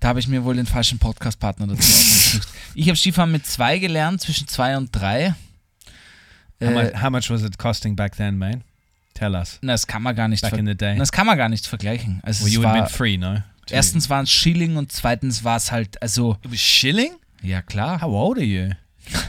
[0.00, 2.48] Da habe ich mir wohl den falschen Podcast-Partner dazu ausgesucht.
[2.74, 5.34] Ich habe Skifahren mit zwei gelernt, zwischen zwei und drei.
[6.62, 8.64] How, Äh, how much was it costing back then, man?
[9.22, 9.58] Tell us.
[9.62, 10.96] na, das kann man gar nicht Back in the day.
[10.98, 12.20] Das kann man gar nicht vergleichen.
[12.24, 13.40] Also Well, es you war, been free, no?
[13.70, 17.12] Erstens waren es Schilling und zweitens war es halt, also, shilling?
[17.40, 18.00] ja klar.
[18.02, 18.70] How old are you?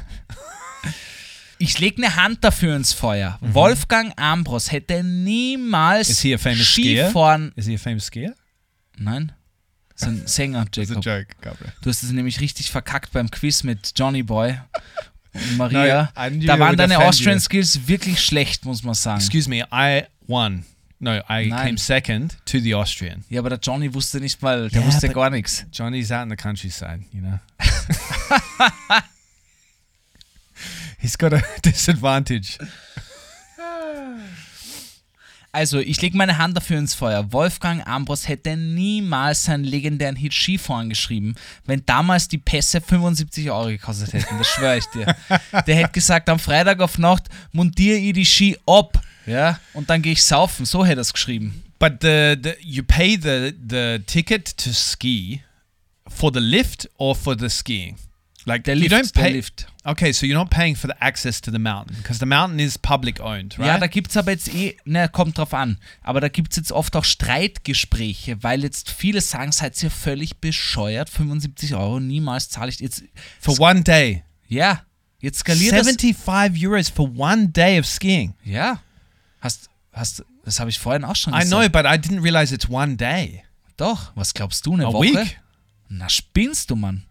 [1.59, 3.37] Ich lege eine Hand dafür ins Feuer.
[3.39, 6.11] Wolfgang Ambros hätte niemals Mhm.
[6.11, 7.05] Is he a famous skier?
[7.05, 7.51] Skifahren.
[7.55, 8.33] Is he a famous skier?
[8.97, 9.31] Nein.
[9.95, 11.05] So ein Sänger, Jacob.
[11.05, 11.71] joke, Gabriel.
[11.81, 14.59] Du hast es nämlich richtig verkackt beim Quiz mit Johnny Boy
[15.57, 16.11] Maria.
[16.29, 17.41] No, da waren deine Austrian you.
[17.41, 19.19] Skills wirklich schlecht, muss man sagen.
[19.19, 20.65] Excuse me, I won.
[20.99, 21.51] No, I Nein.
[21.51, 23.25] came second to the Austrian.
[23.29, 25.65] Ja, aber der Johnny wusste nicht mal, der Ja, wusste gar nichts.
[25.73, 27.39] Johnny's out in the countryside, you know.
[30.99, 32.57] He's got a disadvantage.
[35.55, 37.31] Also, ich lege meine Hand dafür ins Feuer.
[37.31, 41.35] Wolfgang Ambros hätte niemals seinen legendären Hit Skifahren geschrieben,
[41.65, 44.35] wenn damals die Pässe 75 Euro gekostet hätten.
[44.39, 45.15] Das schwöre ich dir.
[45.67, 48.99] Der hätte gesagt, am Freitag auf Nacht montiere ich die Ski ab.
[49.27, 50.65] Ja, und dann gehe ich saufen.
[50.65, 51.63] So hätte er es geschrieben.
[51.77, 55.43] But the, the you pay the the ticket to ski
[56.07, 57.95] for the lift or for the skiing.
[58.45, 59.31] Like Der you Lift, don't der pay.
[59.33, 59.67] Lift.
[59.85, 62.77] Okay, so you're not paying for the access to the mountain because the mountain is
[62.77, 63.67] public owned, right?
[63.67, 66.57] Ja, da gibt es aber jetzt eh, ne, kommt drauf an, aber da gibt es
[66.57, 72.47] jetzt oft auch Streitgespräche, weil jetzt viele sagen, seid ihr völlig bescheuert, 75 Euro, niemals
[72.49, 73.03] zahle ich jetzt.
[73.41, 74.23] for one day.
[74.47, 74.83] Ja,
[75.19, 75.87] jetzt skaliert das.
[75.87, 78.35] 75 euros for one day of skiing.
[78.45, 78.79] Ja,
[79.41, 81.73] hast, hast, das habe ich vorhin auch schon I gesagt.
[81.73, 83.43] know, but I didn't realize it's one day.
[83.75, 85.13] Doch, was glaubst du, eine A Woche?
[85.13, 85.39] week?
[85.89, 87.03] Na, spinnst du, Mann.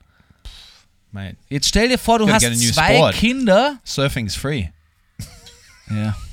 [1.13, 3.15] Mate, Jetzt stell dir vor, du hast zwei sport.
[3.15, 3.79] Kinder.
[3.85, 4.69] surfing's free.
[5.91, 6.17] Ja.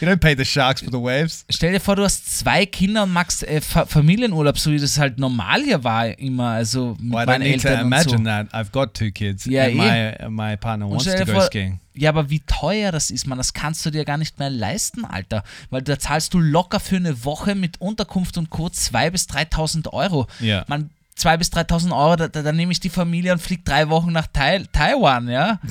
[0.00, 1.44] You don't pay the sharks for the waves.
[1.50, 4.98] Stell dir vor, du hast zwei Kinder und machst äh, Fa Familienurlaub, so wie das
[4.98, 8.02] halt normal hier war immer, also mit Well, I don't meinen need to Eltern und
[8.02, 8.10] so.
[8.16, 8.54] imagine that.
[8.54, 9.46] I've got two kids.
[9.46, 11.80] Yeah, and my, uh, my partner wants to go vor- skiing.
[11.94, 15.04] Ja, aber wie teuer das ist, man, das kannst du dir gar nicht mehr leisten,
[15.04, 15.44] Alter.
[15.70, 18.66] Weil da zahlst du locker für eine Woche mit Unterkunft und Co.
[18.66, 20.26] 2.000 bis 3.000 Euro.
[20.40, 20.64] Ja.
[20.66, 23.88] Man, 2.000 bis 3.000 Euro, da, da, da nehme ich die Familie und fliege drei
[23.88, 25.60] Wochen nach Tai Taiwan, ja?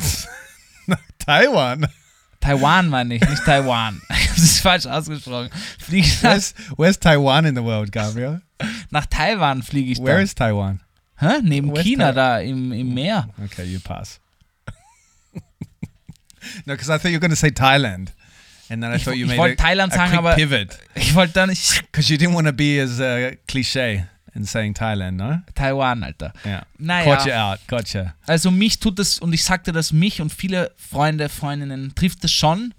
[1.25, 1.87] Taiwan.
[2.39, 4.01] Taiwan meine ich, nicht Taiwan.
[4.09, 5.49] das ist falsch ausgesprochen.
[5.79, 8.41] Fliege nach, Where's, where's Taiwan in the world, Gabriel?
[8.89, 10.23] nach Taiwan fliege ich Where dann.
[10.23, 10.81] is Taiwan?
[11.17, 11.39] Hä?
[11.41, 13.29] Neben where's China Tai- da im, im Meer.
[13.45, 14.19] Okay, you pass.
[16.65, 18.11] no, because I thought you were going to say Thailand.
[18.69, 20.77] And then I Ich thought you made wollte a, Thailand a sagen, quick aber- pivot.
[20.95, 24.73] Ich wollte da nicht Because you didn't want to be as uh, cliche in saying
[24.73, 25.41] Thailand, no?
[25.55, 26.33] Taiwan, Alter.
[26.45, 26.65] Yeah.
[26.77, 27.15] Naja.
[27.15, 27.59] Caught you out.
[27.67, 28.15] Gotcha.
[28.25, 32.31] Also mich tut das, und ich sagte das, mich und viele Freunde, Freundinnen trifft das
[32.31, 32.73] schon,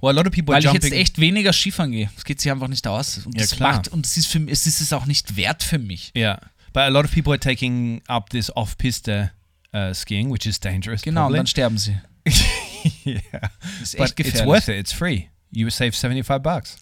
[0.00, 2.10] Well, a lot of people are weil ich jetzt echt weniger Skifahren gehe.
[2.16, 3.18] Es geht sich einfach nicht aus.
[3.26, 3.72] Und Ja, das klar.
[3.74, 6.10] macht, und es ist, für, es ist es auch nicht wert für mich.
[6.16, 6.40] Yeah,
[6.72, 9.30] but a lot of people are taking up this off-piste
[9.74, 11.02] uh, skiing, which is dangerous.
[11.02, 11.36] Genau, und probably.
[11.38, 11.98] dann sterben sie.
[13.04, 13.20] yeah,
[13.80, 14.46] Das ist but echt it's gefährlich.
[14.46, 14.76] worth it.
[14.76, 15.24] It's free.
[15.52, 16.76] You save seventy-five bucks.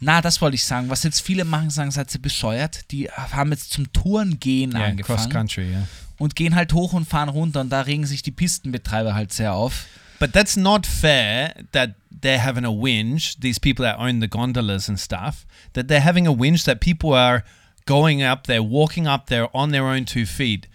[0.00, 0.90] Na, das wollte ich sagen.
[0.90, 2.90] Was jetzt viele machen, sagen, seid ihr bescheuert?
[2.90, 5.70] Die haben jetzt zum Touren gehen Yeah, angefangen cross country.
[5.70, 5.86] Yeah,
[6.18, 9.52] und gehen halt hoch und fahren runter und da regen sich die Pistenbetreiber halt sehr
[9.52, 9.86] auf.
[10.20, 11.54] but that's not fair.
[11.72, 13.36] That they're having a whinge.
[13.40, 15.46] These people that own the gondolas and stuff.
[15.72, 17.42] That they're having a whinge that people are
[17.86, 20.66] going up there, walking up there on their own two feet,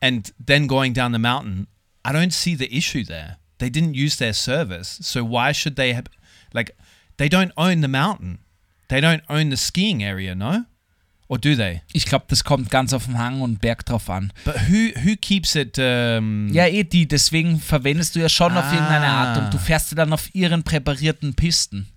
[0.00, 1.66] and then going down the mountain.
[2.04, 3.36] I don't see the issue there.
[3.58, 6.06] They didn't use their service, so why should they have?
[6.52, 6.76] Like,
[7.18, 8.38] they don't own the mountain.
[8.88, 10.64] They don't own the skiing area, no?
[11.26, 11.80] Or do they?
[11.92, 14.30] Ich glaube, das kommt ganz auf den Hang und Berg drauf an.
[14.44, 15.78] But who who keeps it?
[15.78, 18.72] Um, Ja, eh die, deswegen verwendest du ja schon auf Ah.
[18.74, 21.88] irgendeine Art und du fährst ja dann auf ihren präparierten Pisten.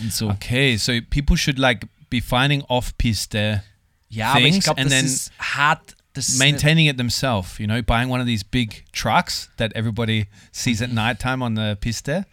[0.00, 0.30] Und so.
[0.30, 3.62] Okay, so people should like be finding off-piste,
[4.08, 5.96] Ja, aber ich Things glaube, and das then ist hart.
[6.14, 7.58] Ist maintaining it themselves.
[7.58, 11.76] You know, buying one of these big trucks that everybody sees at nighttime on the
[11.80, 12.08] piste.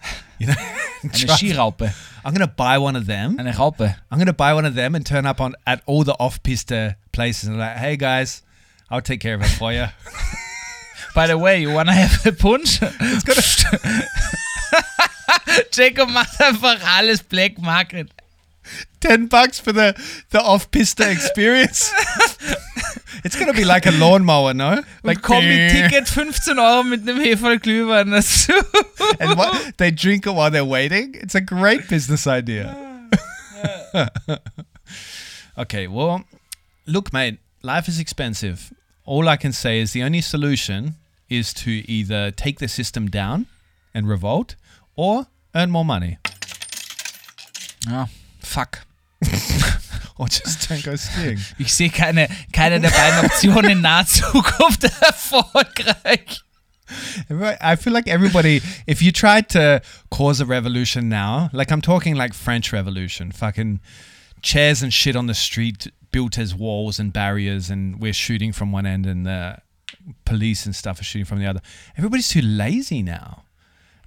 [0.41, 0.53] You know,
[1.03, 1.41] eine, eine Trucks.
[1.41, 1.93] Skiraupe.
[2.23, 3.37] I'm gonna buy one of them.
[3.37, 3.93] Eine Raupe.
[4.09, 7.49] I'm gonna buy one of them and turn up on at all the off-piste places
[7.49, 8.41] and like, hey guys,
[8.89, 9.87] I'll take care of it for you.
[11.13, 12.79] By the way, you wanna have a punch?
[12.81, 13.41] It's gonna.
[15.71, 18.09] Jacob macht einfach alles Black Market.
[18.99, 19.95] Ten bucks for the
[20.31, 21.91] the off-piste experience.
[23.23, 24.83] it's gonna be like a lawnmower, no?
[25.03, 26.05] Like Kombi-Ticket eh.
[26.05, 28.53] 15 Euro mit einem Hefe-Glühwein dazu.
[29.19, 31.15] and what they drink it while they're waiting.
[31.15, 32.75] It's a great business idea.
[35.57, 36.23] okay, well,
[36.85, 38.73] look, mate, life is expensive.
[39.05, 40.95] All I can say is the only solution
[41.29, 43.47] is to either take the system down
[43.93, 44.55] and revolt,
[44.95, 46.17] or earn more money,
[47.87, 48.07] Ja,
[48.49, 48.79] fuck.
[50.17, 51.39] or just don't go skiing.
[51.59, 56.41] Ich sehe keine, keine der beiden Optionen in naher Zukunft erfolgreich.
[57.61, 62.15] I feel like everybody, if you tried to cause a revolution now, like I'm talking
[62.15, 63.79] like French Revolution, fucking
[64.41, 68.71] chairs and shit on the street built as walls and barriers, and we're shooting from
[68.71, 69.59] one end, and the
[70.25, 71.61] police and stuff are shooting from the other.
[71.95, 73.43] Everybody's too lazy now.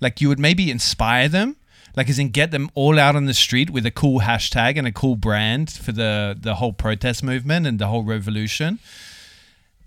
[0.01, 1.57] Like you would maybe inspire them,
[1.97, 4.87] like as in get them all out on the street with a cool hashtag and
[4.87, 8.79] a cool brand for the the whole protest movement and the whole revolution.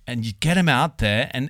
[0.08, 1.50] And you get them out there and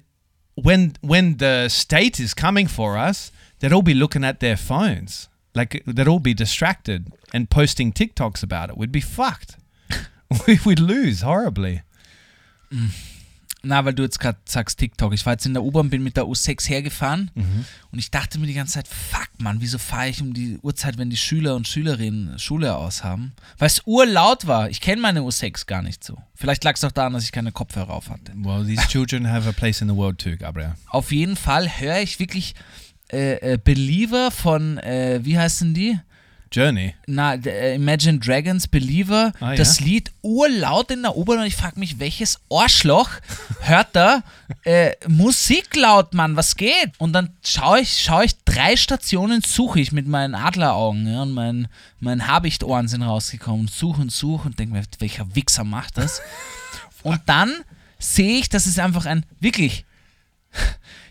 [0.55, 5.29] when when the state is coming for us they'd all be looking at their phones.
[5.53, 8.77] Like they'd all be distracted and posting tiktoks about it.
[8.77, 9.57] We'd be fucked.
[10.47, 11.83] We would lose horribly
[12.73, 13.14] mm.
[13.67, 15.13] Na, weil du jetzt gerade sagst TikTok.
[15.13, 17.31] Ich war jetzt in der U-Bahn, bin mit der U6 hergefahren
[17.91, 20.97] und ich dachte mir die ganze Zeit, fuck man, wieso fahre ich um die Uhrzeit,
[20.99, 23.33] wenn die Schüler und Schülerinnen Schule aus haben?
[23.57, 24.69] Weil es urlaut war.
[24.69, 26.17] Ich kenne meine U6 gar nicht so.
[26.35, 28.31] Vielleicht lag es auch daran, dass ich keine Kopfhörer auf hatte.
[28.35, 31.99] well these children have a place in the world too gabriel Auf jeden Fall höre
[32.01, 32.53] ich wirklich
[33.11, 35.99] äh, äh, Believer von, äh, wie heißen die?
[36.55, 39.55] Journey Na, äh, Imagine Dragons Believer, Ah, ja?
[39.55, 43.09] das Lied urlaut in der U-Bahn und ich frage mich, welches Arschloch
[43.61, 44.23] hört da
[44.63, 46.91] äh, Musik laut, Mann, was geht?
[46.97, 51.33] Und dann schaue ich, schaue ich drei Stationen, suche ich mit meinen Adleraugen ja, und
[51.33, 51.67] meinen
[51.99, 56.21] mein Habichteohren sind rausgekommen, suche und suche und denke mir, welcher Wichser macht das?
[57.03, 57.51] Und dann
[57.99, 59.85] sehe ich, dass es einfach ein, wirklich,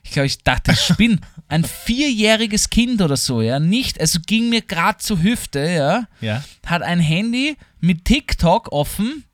[0.02, 1.18] ich glaube, ich dachte, ich spinne.
[1.48, 6.42] Ein vierjähriges Kind oder so, ja, nicht, also ging mir gerade zur Hüfte, ja, yeah
[6.66, 9.24] hat ein Handy mit TikTok offen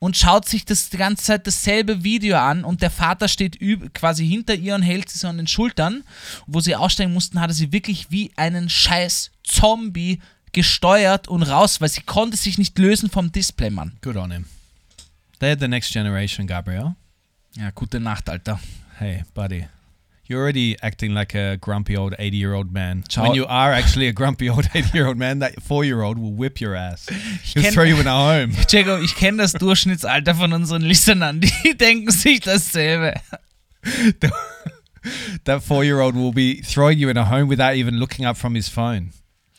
[0.00, 3.58] und schaut sich das die ganze Zeit dasselbe Video an und der Vater steht
[3.94, 6.02] quasi hinter ihr und hält sie so an den Schultern.
[6.46, 10.20] Wo sie aussteigen mussten, hat er sie wirklich wie einen scheiß Zombie
[10.52, 13.92] gesteuert und raus, weil sie konnte sich nicht lösen vom Display, Mann.
[14.02, 14.46] good on him
[15.38, 16.96] they're the next generation gabriel
[17.56, 18.58] Ja, gute Nacht, Alter.
[18.98, 19.66] hey buddy
[20.30, 23.02] you're already acting like a grumpy old 80 year old man.
[23.08, 23.24] Ciao.
[23.24, 26.18] When you are actually a grumpy old 80 year old man, that four year old
[26.18, 27.08] will whip your ass.
[27.42, 28.52] He'll kenn- throw you in a home.
[28.68, 33.14] Jacob, ich kenne das Durchschnittsalter von unseren Listenern, die denken sich dasselbe.
[35.44, 38.36] that four year old will be throwing you in a home without even looking up
[38.36, 39.10] from his phone.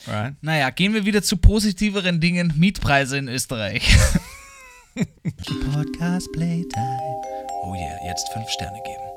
[0.08, 0.34] Right?
[0.42, 2.54] Naja, gehen wir wieder zu positiveren Dingen.
[2.56, 3.84] Mietpreise in Österreich.
[5.74, 7.22] Podcast Playtime.
[7.64, 9.12] Oh yeah, jetzt fünf Sterne geben.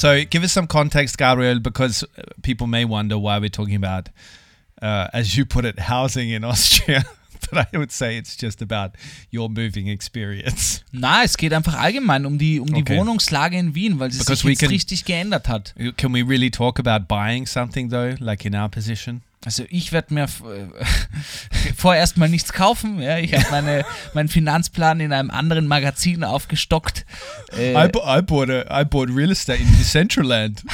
[0.00, 4.08] So, give us some context, Gabriel, because uh, people may wonder why we're talking about,
[4.80, 7.04] uh, as you put it, housing in Austria.
[7.50, 8.90] but I would say it's just about
[9.30, 10.82] your moving experience.
[10.92, 12.96] Na, es geht einfach allgemein um die, um die Okay.
[12.98, 15.74] Wohnungslage in Wien, weil sie Because sich jetzt can- richtig geändert hat.
[15.96, 19.22] Can we really talk about buying something, though, like in our position?
[19.44, 20.26] Also ich werde mir äh,
[21.76, 23.00] vorerst mal nichts kaufen.
[23.00, 27.06] Ja, ich habe meine, meinen Finanzplan in einem anderen Magazin aufgestockt.
[27.56, 30.62] Äh, I, I bought a I bought real estate in Decentraland.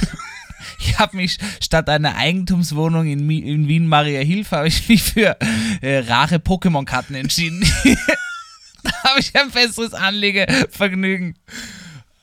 [0.80, 5.02] Ich habe mich statt einer Eigentumswohnung in, Mi- in Wien Maria Hilfe habe ich mich
[5.02, 5.36] für
[5.80, 7.64] äh, rare Pokémon-Karten entschieden.
[8.82, 11.36] da habe ich ein besseres Anlegevergnügen.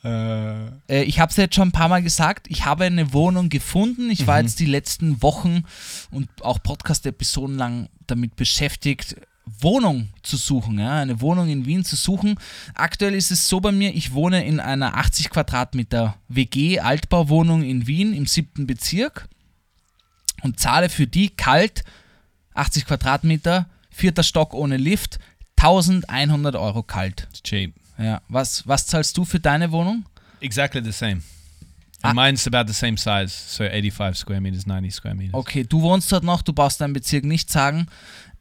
[0.04, 4.10] Äh, ich habe es jetzt schon ein paar Mal gesagt, ich habe eine Wohnung gefunden.
[4.10, 5.64] Ich war jetzt die letzten Wochen
[6.10, 11.96] und auch Podcast-Episoden lang damit beschäftigt, Wohnung zu suchen, ja, eine Wohnung in Wien zu
[11.96, 12.36] suchen.
[12.74, 17.86] Aktuell ist es so bei mir, ich wohne in einer 80 Quadratmeter WG Altbauwohnung in
[17.86, 19.28] Wien im siebten Bezirk
[20.42, 21.84] und zahle für die kalt
[22.54, 25.18] 80 Quadratmeter, vierter Stock ohne Lift,
[25.56, 27.28] 1100 Euro kalt.
[27.42, 27.74] cheap.
[27.98, 30.04] Ja, was, was zahlst du für deine Wohnung?
[30.40, 31.22] Exactly the same.
[32.02, 32.12] Ah.
[32.12, 35.34] Mine's about the same size, so 85 square meters, 90 square meters.
[35.34, 37.86] Okay, du wohnst dort noch, du brauchst deinen Bezirk nicht sagen,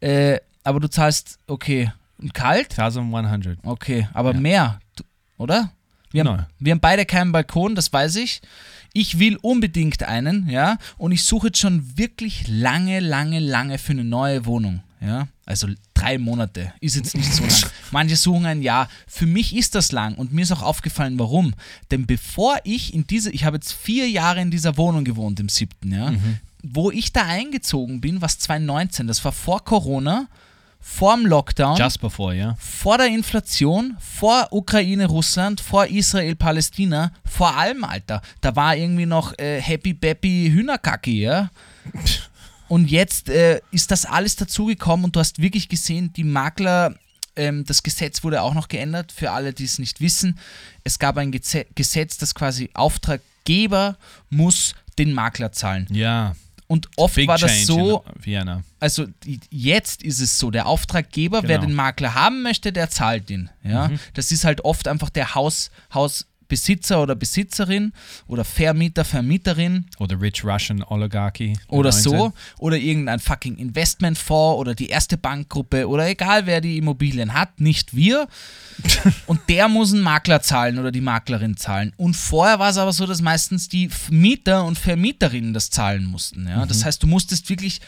[0.01, 1.91] äh, aber du zahlst, okay,
[2.33, 2.77] kalt?
[2.77, 3.57] 1100.
[3.63, 4.39] Okay, aber Ja.
[4.39, 4.79] mehr,
[5.37, 5.71] oder?
[6.11, 6.45] Wir haben, No.
[6.59, 8.41] wir haben beide keinen Balkon, das weiß ich.
[8.93, 13.93] Ich will unbedingt einen, ja, und ich suche jetzt schon wirklich lange, lange, lange für
[13.93, 15.27] eine neue Wohnung, ja.
[15.45, 17.71] Also drei Monate ist jetzt nicht so lang.
[17.91, 18.87] Manche suchen ein Jahr.
[19.07, 21.53] Für mich ist das lang und mir ist auch aufgefallen, warum.
[21.91, 25.49] Denn bevor ich in diese, ich habe jetzt vier Jahre in dieser Wohnung gewohnt, im
[25.49, 26.13] siebten, ja,
[26.63, 30.27] wo ich da eingezogen bin, was 2019, das war vor Corona,
[30.79, 32.55] vorm Lockdown, Just before, yeah.
[32.59, 38.21] vor der Inflation, vor Ukraine, Russland, vor Israel, Palästina, vor allem, Alter.
[38.41, 41.49] Da war irgendwie noch äh, Happy Bappy Hühnerkacke, ja.
[42.67, 46.95] Und jetzt äh, ist das alles dazugekommen und du hast wirklich gesehen, die Makler,
[47.35, 50.39] ähm, das Gesetz wurde auch noch geändert, für alle, die es nicht wissen.
[50.83, 53.97] Es gab ein Geze Gesetz, das quasi Auftraggeber
[54.29, 55.87] muss den Makler zahlen.
[55.91, 56.35] Yeah.
[56.67, 58.03] Und oft Big war das so,
[58.79, 59.05] also
[59.51, 61.67] jetzt ist es so, der Auftraggeber, wer Genau.
[61.67, 63.49] den Makler haben möchte, der zahlt ihn.
[63.63, 63.91] Ja?
[64.13, 65.69] Das ist halt oft einfach der Haus,
[66.53, 67.93] Hausbesitzer oder Besitzerin
[68.27, 71.57] oder Vermieter, Vermieterin the rich Russian oligarchy.
[71.67, 72.33] oder owns so it.
[72.59, 77.95] oder irgendein fucking Investmentfonds oder die erste Bankgruppe oder egal wer die Immobilien hat, nicht
[77.95, 78.27] wir.
[79.27, 81.93] und der muss einen Makler zahlen oder die Maklerin zahlen.
[81.97, 86.47] Und vorher war es aber so, dass meistens die Mieter und Vermieterinnen das zahlen mussten.
[86.47, 86.65] Ja?
[86.65, 86.67] Mhm.
[86.67, 87.81] Das heißt, du musstest wirklich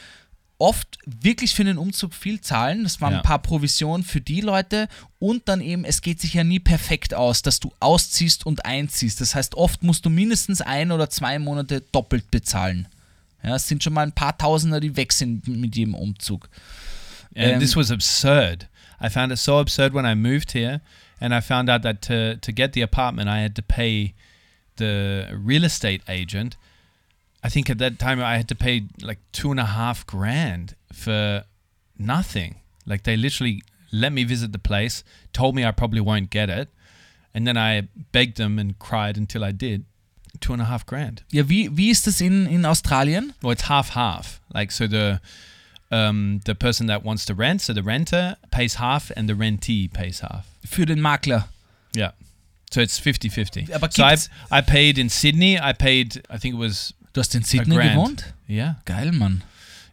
[0.58, 2.84] oft wirklich für den Umzug viel zahlen.
[2.84, 3.20] Das waren Ja.
[3.20, 4.88] ein paar Provisionen für die Leute
[5.20, 9.20] und dann eben, es geht sich ja nie perfekt aus, dass du ausziehst und einziehst.
[9.20, 12.88] Das heißt, oft musst du mindestens ein oder zwei Monate doppelt bezahlen.
[13.44, 16.50] Ja, es sind schon mal ein paar Tausender, die weg sind mit jedem Umzug.
[17.36, 18.68] And Um, this was absurd.
[19.02, 20.80] I found it so absurd when I moved here,
[21.20, 24.14] and I found out that to to get the apartment, I had to pay
[24.78, 26.58] the real estate agent.
[27.46, 30.76] I think at that time I had to pay like two and a half grand
[30.92, 31.44] for
[31.96, 32.56] nothing.
[32.88, 36.70] Like they literally let me visit the place, told me I probably won't get it,
[37.36, 39.86] and then I begged them and cried until I did.
[40.40, 41.22] Two and a half grand.
[41.32, 43.34] Ja, wie, wie ist das in, in Australien?
[43.44, 44.42] Well, it's half half.
[44.52, 45.22] Like so, the
[45.92, 49.88] um, the person that wants to rent, so the renter pays half, and the rentee
[49.88, 50.48] pays half.
[50.66, 51.46] Für den Makler.
[51.96, 52.12] Yeah.
[52.72, 53.72] So it's 50-50.
[53.72, 54.18] Aber So I,
[54.52, 55.58] I paid in Sydney.
[55.60, 56.24] I paid.
[56.30, 58.34] I think it was Du hast in Sydney gewohnt?
[58.50, 58.76] yeah.
[58.84, 59.42] Geil, Mann.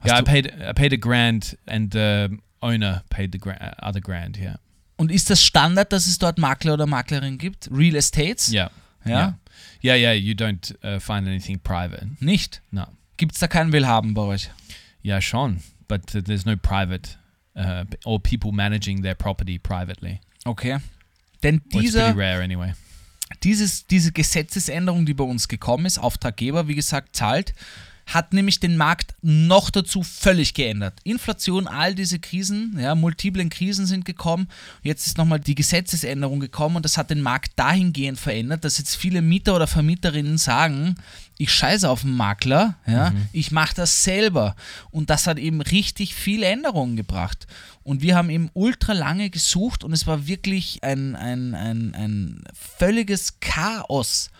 [0.00, 0.46] Hast yeah, I paid.
[0.60, 2.30] I paid a grand, and the
[2.60, 4.36] owner paid the gra- other grand.
[4.36, 4.56] Yeah.
[4.96, 7.68] und ist das Standard, dass es dort Makler oder Maklerin gibt?
[7.72, 8.52] Real Estates?
[8.52, 8.70] Yeah.
[9.04, 9.38] Ja?
[9.82, 9.94] Yeah.
[9.94, 10.12] Yeah.
[10.12, 12.08] You don't uh, find anything private.
[12.18, 12.60] Nicht?
[12.72, 12.86] No.
[13.18, 14.50] Gibt es da keinen Willhaben bei euch?
[15.04, 15.62] Yeah, Sean.
[15.86, 17.16] But uh, there's no private
[17.54, 20.20] uh, or people managing their property privately.
[20.44, 20.78] Okay.
[21.44, 22.72] Denn dieser, pretty rare anyway.
[23.42, 27.54] Dieses, diese Gesetzesänderung, die bei uns gekommen ist, Auftraggeber, wie gesagt, zahlt,
[28.06, 30.98] hat nämlich den Markt noch dazu völlig geändert.
[31.04, 34.48] Inflation, all diese Krisen, ja, multiplen Krisen sind gekommen.
[34.82, 38.96] Jetzt ist nochmal die Gesetzesänderung gekommen und das hat den Markt dahingehend verändert, dass jetzt
[38.96, 40.96] viele Mieter oder Vermieterinnen sagen,
[41.38, 44.54] ich scheiße auf den Makler, ja, ich mache das selber.
[44.90, 47.46] Und das hat eben richtig viele Änderungen gebracht.
[47.82, 52.44] Und wir haben eben ultra lange gesucht und es war wirklich ein, ein, ein, ein
[52.78, 54.30] völliges Chaos.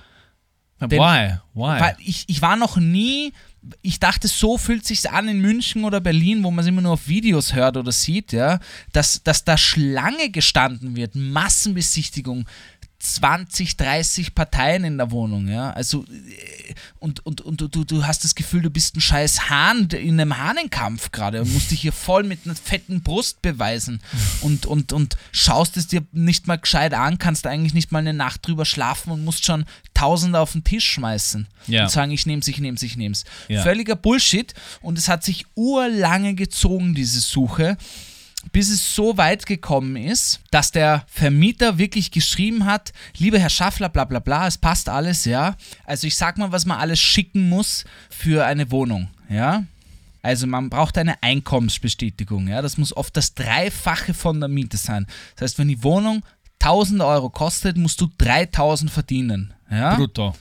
[0.80, 1.38] Denn- why?
[1.54, 1.80] Why?
[1.80, 3.32] Weil ich, ich war noch nie,
[3.80, 6.92] ich dachte, so fühlt sich an in München oder Berlin, wo man es immer nur
[6.92, 8.58] auf Videos hört oder sieht, ja,
[8.92, 12.46] dass, dass da Schlange gestanden wird, Massenbesichtigung,
[13.02, 15.70] 20, 30 Parteien in der Wohnung, ja.
[15.72, 19.50] Also äh, und, und, und du, du- du hast das Gefühl, du bist ein scheiß
[19.50, 24.00] Hahn in einem Hahnenkampf gerade und musst dich hier voll mit einer fetten Brust beweisen
[24.40, 28.14] und, und, und schaust es dir nicht mal gescheit an, kannst eigentlich nicht mal eine
[28.14, 31.84] Nacht drüber schlafen und musst schon Tausende auf den Tisch schmeißen Ja.
[31.84, 33.24] und sagen, ich nehm's, ich nehm's, ich nehm's.
[33.48, 33.62] Ja.
[33.62, 37.76] Völliger Bullshit und es hat sich urlange gezogen, diese Suche
[38.50, 43.88] bis es so weit gekommen ist, dass der Vermieter wirklich geschrieben hat, lieber Herr Schaffler,
[43.88, 45.56] bla bla bla, es passt alles, ja.
[45.84, 49.64] Also ich sag mal, was man alles schicken muss für eine Wohnung, ja.
[50.22, 52.62] Also man braucht eine Einkommensbestätigung, ja.
[52.62, 55.06] Das muss oft das Dreifache von der Miete sein.
[55.34, 56.22] Das heißt, wenn die Wohnung
[56.60, 59.96] 1000 Euro kostet, musst du 3000 verdienen, ja.
[59.96, 60.34] Brutto.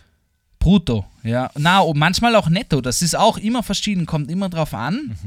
[0.60, 1.50] Brutto, ja.
[1.58, 2.82] Na, und manchmal auch netto.
[2.82, 5.18] Das ist auch immer verschieden, kommt immer drauf an.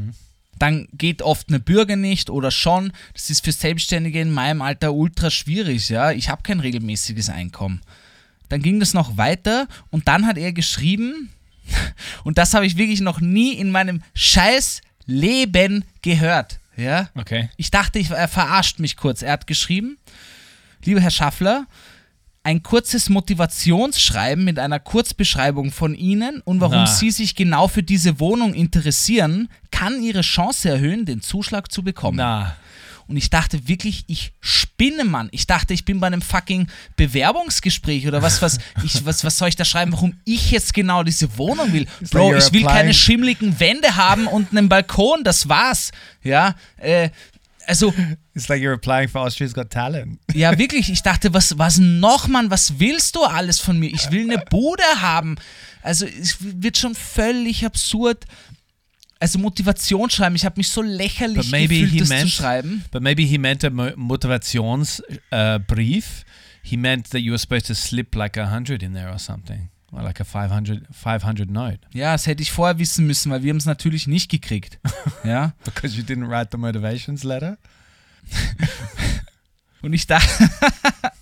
[0.59, 2.93] Dann geht oft eine Bürger nicht oder schon.
[3.13, 6.13] Das ist für Selbstständige in meinem Alter ultra schwierig, ja.
[6.13, 7.81] Ich habe kein regelmäßiges Einkommen.
[8.49, 11.31] Dann ging das noch weiter und dann hat er geschrieben,
[12.25, 17.09] und das habe ich wirklich noch nie in meinem scheiß Leben gehört, ja.
[17.15, 17.51] Okay.
[17.57, 19.23] Ich dachte, ich, er verarscht mich kurz.
[19.23, 19.99] Er hat geschrieben,
[20.85, 21.67] lieber Herr Schaffler,
[22.45, 26.87] ein kurzes Motivationsschreiben mit einer Kurzbeschreibung von Ihnen und warum Na.
[26.87, 32.19] Sie sich genau für diese Wohnung interessieren, kann Ihre Chance erhöhen, den Zuschlag zu bekommen.
[32.19, 32.55] Nah.
[33.07, 35.29] Und ich dachte wirklich, ich spinne, Mann.
[35.31, 39.49] Ich dachte, ich bin bei einem fucking Bewerbungsgespräch oder was, was, ich, was, was soll
[39.49, 41.87] ich da schreiben, warum ich jetzt genau diese Wohnung will.
[42.11, 45.93] Bro, ich will keine schimmligen Wände haben und einen Balkon, das war's.
[46.23, 47.11] Ja, äh,
[47.67, 47.93] also,
[48.35, 50.19] It's like you're applying for Austria's Got Talent.
[50.33, 53.93] ja, wirklich, ich dachte, was, was noch, Mann, was willst du alles von mir?
[53.93, 55.37] Ich will eine Bude haben.
[55.83, 58.25] Also, es wird schon völlig absurd.
[59.21, 62.85] Also Motivationsschreiben, ich habe mich so lächerlich gefühlt, das zu meant- schreiben.
[62.91, 65.21] But maybe he meant a mo- Motivationsbrief.
[65.33, 66.25] Uh, brief.
[66.63, 69.69] he meant that you were supposed to slip like a hundred in there or something,
[70.03, 73.59] like a 500, 500 note, Ja, das hätte ich vorher wissen müssen, weil wir haben
[73.59, 74.79] es natürlich nicht gekriegt.
[75.25, 75.53] ja.
[75.65, 77.59] because you didn't write the motivations letter.
[79.83, 80.49] Und ich dachte,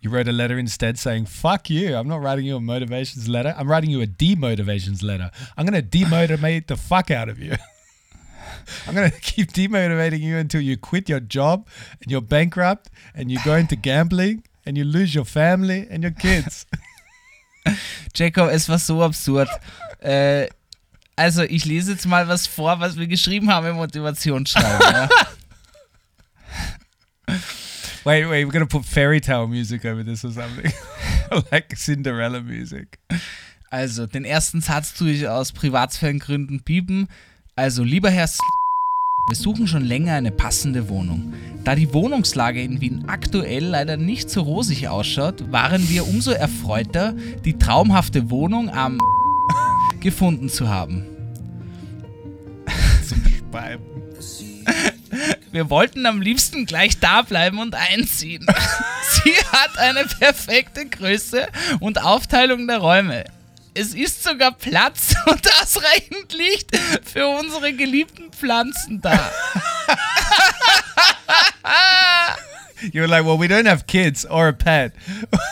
[0.00, 3.54] You wrote a letter instead saying, fuck you, I'm not writing you a motivations letter.
[3.56, 5.30] I'm writing you a demotivations letter.
[5.56, 7.54] I'm going to demotivate the fuck out of you.
[8.86, 11.66] I'm going to keep demotivating you until you quit your job
[12.02, 16.12] and you're bankrupt and you go into gambling and you lose your family and your
[16.12, 16.66] kids.
[18.14, 19.48] Jacob, es war so absurd.
[20.00, 20.48] äh,
[21.16, 24.80] also, ich lese jetzt mal was vor, was wir geschrieben haben im Motivationsschreiben.
[24.80, 25.08] ja.
[28.04, 30.72] wait, wait, we're to put fairy tale music over this or something.
[31.52, 32.98] like Cinderella music.
[33.70, 37.08] Also, den ersten Satz tue ich aus Privatsphärengründen piepen.
[37.54, 38.38] Also, lieber Herr S
[39.28, 41.32] wir suchen schon länger eine passende Wohnung.
[41.64, 47.14] Da die Wohnungslage in Wien aktuell leider nicht so rosig ausschaut, waren wir umso erfreuter,
[47.44, 48.98] die traumhafte Wohnung am
[50.00, 51.06] gefunden zu haben.
[53.06, 53.22] Zum.
[55.52, 58.44] Wir wollten am liebsten gleich da bleiben und einziehen.
[59.12, 61.46] Sie hat eine perfekte Größe
[61.80, 63.24] und Aufteilung der Räume.
[63.74, 66.70] Es ist sogar Platz und ausreichend Licht
[67.04, 69.30] für unsere geliebten Pflanzen da.
[72.92, 74.92] You were like, well, we don't have kids or a pet.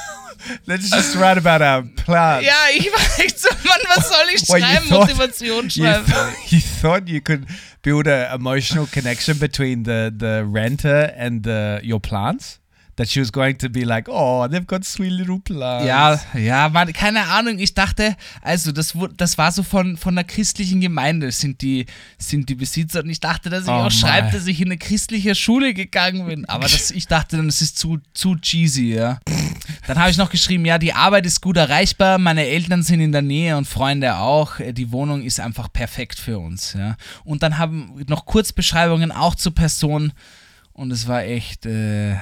[0.67, 2.47] Let's just write about our plants.
[2.47, 4.89] Ja, ich war echt so, Mann, was soll ich Well, you schreiben?
[4.89, 6.05] thought- Motivation You, schreiben.
[6.07, 7.47] th- you thought you could
[7.83, 12.59] build a emotional connection between the, the renter and the, your plants?
[12.97, 15.87] That she was going to be like, oh, they've got sweet little plants.
[15.87, 17.59] Ja, ja, Mann, keine Ahnung.
[17.59, 21.87] Ich dachte, also das, das war so von, von der christlichen Gemeinde sind die,
[22.19, 24.77] sind die Besitzer und ich dachte, dass ich Oh auch schreibe, dass ich in eine
[24.77, 26.45] christliche Schule gegangen bin.
[26.47, 29.21] Aber das, ich dachte dann, das ist zu, zu cheesy, ja.
[29.87, 33.13] Dann habe ich noch geschrieben, ja, die Arbeit ist gut erreichbar, meine Eltern sind in
[33.13, 34.57] der Nähe und Freunde auch.
[34.59, 36.97] Die Wohnung ist einfach perfekt für uns, ja.
[37.25, 40.13] Und dann haben noch Kurzbeschreibungen auch zur Person
[40.75, 42.17] und es war echt, äh,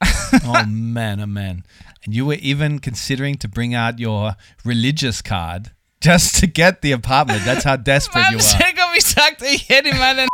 [0.44, 1.64] oh, man, oh, man.
[2.04, 6.92] And you were even considering to bring out your religious card just to get the
[6.92, 7.44] apartment.
[7.44, 8.96] That's how desperate Mann, you are.
[8.96, 10.28] Ich sagte, ich hätte meinen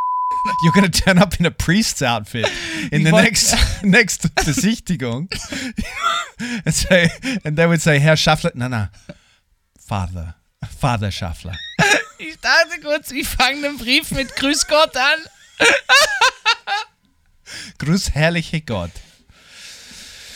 [0.62, 2.46] You're going to turn up in a priest's outfit
[2.92, 5.28] in the next next Besichtigung.
[6.66, 7.08] and, say,
[7.44, 8.54] and they would say, Herr Schaffler.
[8.54, 8.88] No, no.
[9.78, 10.34] Father.
[10.68, 11.54] Father Schaffler.
[12.18, 15.18] Ich dachte kurz, ich fange den Brief mit Grüß Gott an.
[17.78, 18.92] Grüß herrliche Gott.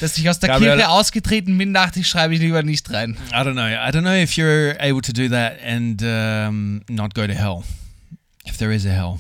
[0.01, 3.17] Dass ich aus der Gabriel- Kirche ausgetreten bin, dachte ich, schreibe ich lieber nicht rein.
[3.31, 3.67] I don't know.
[3.67, 7.65] I don't know if you're able to do that and um, not go to hell.
[8.47, 9.19] If there is a hell.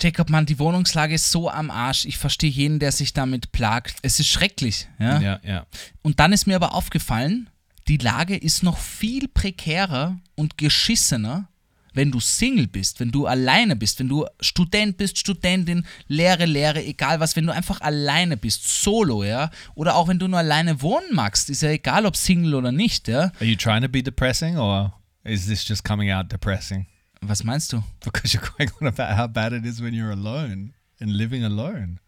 [0.00, 2.04] Jacob, Mann, die Wohnungslage ist so am Arsch.
[2.04, 3.96] Ich verstehe jeden, der sich damit plagt.
[4.02, 4.88] Es ist schrecklich.
[4.98, 5.20] Ja?
[5.20, 5.66] Yeah, yeah.
[6.02, 7.48] Und dann ist mir aber aufgefallen,
[7.88, 11.48] die Lage ist noch viel prekärer und geschissener,
[11.94, 16.84] wenn du Single bist, wenn du alleine bist, wenn du Student bist, Studentin, Lehre, Lehre,
[16.84, 20.82] egal was, wenn du einfach alleine bist, solo, ja, oder auch wenn du nur alleine
[20.82, 23.32] wohnen magst, ist ja egal, ob Single oder nicht, ja.
[23.40, 24.92] Are you trying to be depressing or
[25.24, 26.86] is this just coming out depressing?
[27.20, 27.82] Was meinst du?
[28.04, 31.98] Because you're going on about how bad it is when you're alone and living alone.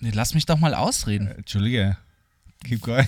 [0.00, 1.26] Nee, Lass mich doch mal ausreden.
[1.26, 1.96] Entschuldige.
[2.64, 3.06] Keep going.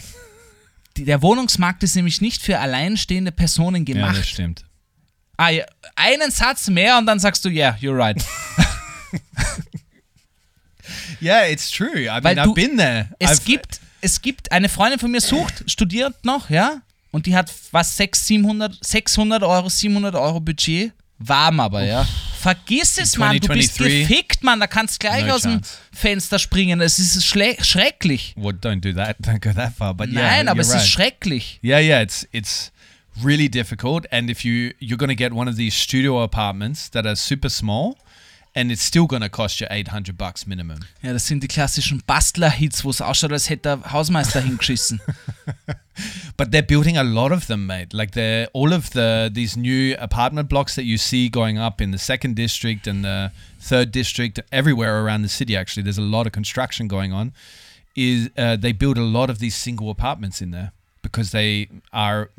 [0.99, 4.19] Der Wohnungsmarkt ist nämlich nicht für alleinstehende Personen Ja, gemacht.
[4.19, 4.65] das stimmt.
[5.41, 5.65] Ah, ja,
[5.97, 8.17] einen Satz mehr und dann sagst du, yeah, you're right.
[11.21, 12.07] Yeah, it's true.
[12.07, 13.09] I Weil mean, du- I've been there.
[13.19, 16.81] Es I've- gibt, es gibt, eine Freundin von mir sucht, studiert noch, ja,
[17.11, 22.07] und die hat was, 600, 700, 600 Euro, 700 Euro Budget, warm aber, ja.
[22.41, 24.09] Vergiss es, Mann, du bist 2023?
[24.09, 25.75] gefickt, Mann, da kannst gleich No aus dem chance.
[25.93, 28.33] Fenster springen, es ist schrecklich.
[28.39, 29.19] Well, don't do that.
[29.23, 29.93] Don't go that far.
[29.93, 30.81] But yeah, Nein, aber you're es right.
[30.83, 31.61] ist schrecklich.
[31.63, 32.73] Yeah, yeah, it's it's
[33.23, 34.07] really difficult.
[34.11, 37.49] And if you you're going to get one of these studio apartments that are super
[37.49, 37.99] small,
[38.55, 40.81] and it's still going to cost you eight hundred bucks minimum.
[41.03, 45.01] Ja, das sind die klassischen Bastler-Hits, wo es ausschaut, als hätte der Hausmeister hingeschissen.
[46.37, 47.93] But they're building a lot of them, mate.
[47.93, 51.91] Like they're all of the these new apartment blocks that you see going up in
[51.91, 55.57] the second district and the third district, everywhere around the city.
[55.57, 57.33] Actually, there's a lot of construction going on.
[57.95, 62.31] Is uh, they build a lot of these single apartments in there because they are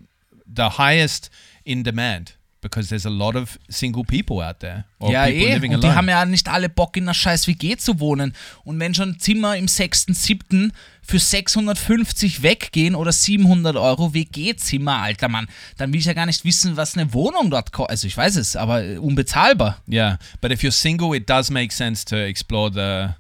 [0.56, 1.30] the highest
[1.64, 5.56] in demand because there's a lot of single people out there or ja, eh.
[5.56, 5.96] Und die alone.
[5.96, 8.34] haben ja nicht alle Bock, in einer scheiß WG zu wohnen.
[8.64, 10.72] Und wenn schon Zimmer im 6.7.
[11.02, 15.48] für 650 weggehen oder 700 Euro WG-Zimmer, alter Mann,
[15.78, 17.92] dann will ich ja gar nicht wissen, was eine Wohnung dort kostet.
[17.92, 19.82] Also ich weiß es, aber äh, unbezahlbar.
[19.90, 23.16] Yeah, but if you're single, it does make sense to explore the.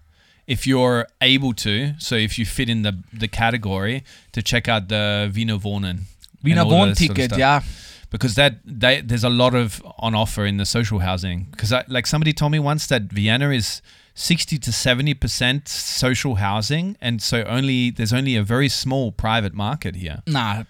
[0.47, 4.03] If you're able to, so if you fit in the the category,
[4.33, 6.07] to check out the Wiener Wohnen.
[6.43, 8.05] Wiener and all that sort of Wohnticket, stuff.
[8.09, 11.47] because that they, there's a lot of on offer in the social housing.
[11.51, 13.81] Because like somebody told me once that Vienna is
[14.13, 19.53] 60 to 70 percent social housing and so only there's only a very small private
[19.53, 20.21] market here.
[20.27, 20.65] Na, s-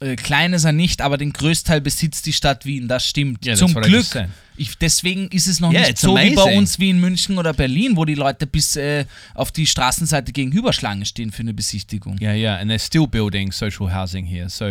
[0.00, 3.42] äh, klein ist er nicht, aber den Größteil besitzt die Stadt Wien, das stimmt.
[3.44, 4.28] That's Zum just Glück.
[4.56, 6.58] Ich, deswegen ist es noch Yeah, nicht so wie bei amazing.
[6.58, 9.04] uns wie in München oder Berlin, wo die Leute bis äh,
[9.34, 12.18] auf die Straßenseite gegenüber Schlange stehen für eine Besichtigung.
[12.20, 14.66] yeah yeah and they're still building social housing here so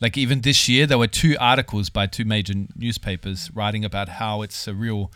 [0.00, 4.42] like even this year there were two articles by two major newspapers writing about how
[4.42, 5.10] it's a real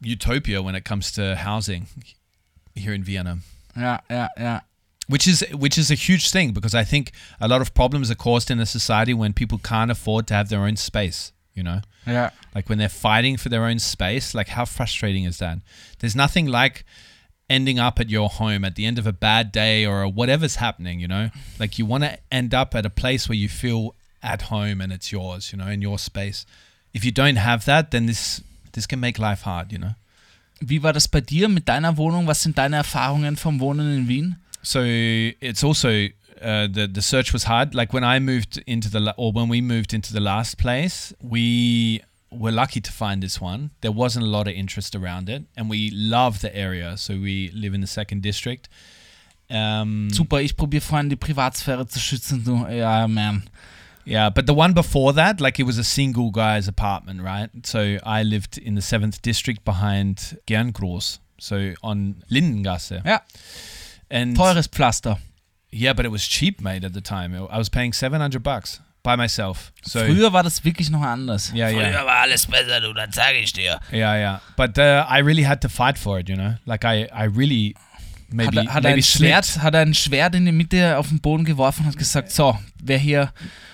[0.00, 1.86] utopia when it comes to housing
[2.76, 3.38] here in Vienna
[3.74, 4.62] Ja, ja, ja.
[5.08, 8.14] Which is which is a huge thing because I think a lot of problems are
[8.14, 11.32] caused in a society when people can't afford to have their own space.
[11.54, 12.30] You know, ja.
[12.54, 14.32] like when they're fighting for their own space.
[14.32, 15.58] Like how frustrating is that?
[15.98, 16.84] There's nothing like
[17.50, 21.00] ending up at your home at the end of a bad day or whatever's happening.
[21.00, 24.42] You know, like you want to end up at a place where you feel at
[24.42, 25.50] home and it's yours.
[25.52, 26.46] You know, in your space.
[26.94, 28.42] If you don't have that, then this
[28.72, 29.72] this can make life hard.
[29.72, 29.94] You know.
[30.60, 32.26] Wie war das bei dir mit deiner Wohnung?
[32.26, 34.36] Was sind deine Erfahrungen vom Wohnen in Wien?
[34.62, 36.08] So it's also
[36.42, 37.74] uh, the the search was hard.
[37.74, 42.02] Like when I moved into the or when we moved into the last place, we
[42.30, 43.70] were lucky to find this one.
[43.80, 46.96] There wasn't a lot of interest around it, and we love the area.
[46.96, 48.68] So we live in the second district.
[49.50, 52.44] Um, Super, ich probiere vorhin die Privatsphäre zu schützen.
[52.44, 53.44] Du, ja, man.
[54.04, 57.50] Yeah, but the one before that, like it was a single guy's apartment, right?
[57.64, 63.02] So I lived in the seventh district behind Gerngross, so on Lindengasse.
[63.04, 63.20] Ja,
[64.10, 65.18] And teures Pflaster.
[65.70, 67.34] Yeah, but it was cheap, mate, at the time.
[67.34, 69.72] I was paying 700 bucks by myself.
[69.82, 71.52] So Früher war das wirklich noch anders.
[71.54, 73.78] yeah, yeah, war alles besser, du, das sage ich dir.
[73.92, 74.40] yeah, yeah.
[74.56, 76.54] But uh, I really had to fight for it, you know.
[76.64, 77.74] Like I, I really
[78.30, 80.96] maybe hat er, hat er maybe ein Schwert, hat er ein Schwert in die Mitte
[80.96, 83.32] auf den Boden geworfen und hat gesagt, so, wer hier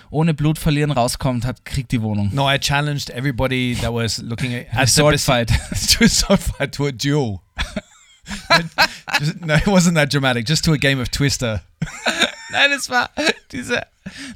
[0.09, 2.29] ohne Blut verlieren rauskommt, hat kriegt die Wohnung.
[2.33, 5.47] No, I challenged everybody that was looking at, the Sword fight.
[5.47, 7.41] to a sword fight to a duel.
[9.19, 10.45] Just- no, it wasn't that dramatic.
[10.45, 11.61] Just to a game of Twister.
[12.51, 13.09] Nein, es war
[13.51, 13.85] diese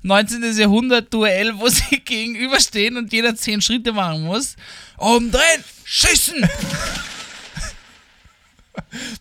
[0.03, 0.43] 19.
[0.57, 4.55] Jahrhundert-Duell, wo sie gegenüberstehen und jeder zehn Schritte machen muss.
[4.97, 6.47] Umdrehen, schießen!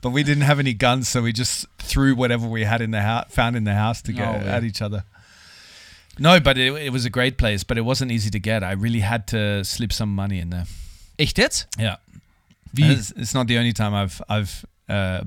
[0.01, 3.03] But we didn't have any guns, so we just threw whatever we had in the
[3.03, 4.49] house, found in the house, to get way.
[4.49, 5.05] at each other.
[6.19, 8.63] No, but it, it was a great place, but it wasn't easy to get.
[8.63, 10.67] I really had to slip some money in there.
[11.19, 11.67] Echt jetzt?
[11.79, 11.97] Yeah,
[12.73, 12.85] Wie?
[12.93, 15.23] It's, it's not the only time I've I've uh,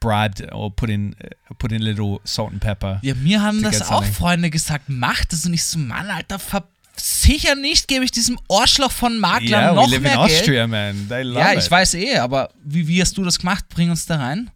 [0.00, 1.14] bribed or put in
[1.58, 2.98] put in little salt and pepper.
[3.02, 4.12] Ja, mir haben das auch something.
[4.14, 6.64] Freunde gesagt, mach das und ich so, Mann, Alter, ver
[6.96, 10.32] sicher nicht, gebe ich diesem Arschloch von Maklern Yeah, we noch live in mehr Geld.
[10.40, 11.08] Austria, man.
[11.08, 11.58] They love Ja, it.
[11.60, 13.68] ich weiß eh, aber wie, wie hast du das gemacht?
[13.70, 14.50] Bring uns da rein.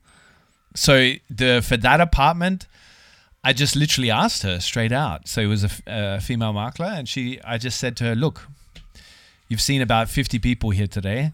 [0.75, 0.93] So
[1.29, 2.67] the for that apartment,
[3.47, 5.29] I just literally asked her straight out.
[5.29, 8.49] So it was a, a female makler, and she, I just said to her, "Look,
[9.49, 11.33] you've seen about fifty people here today.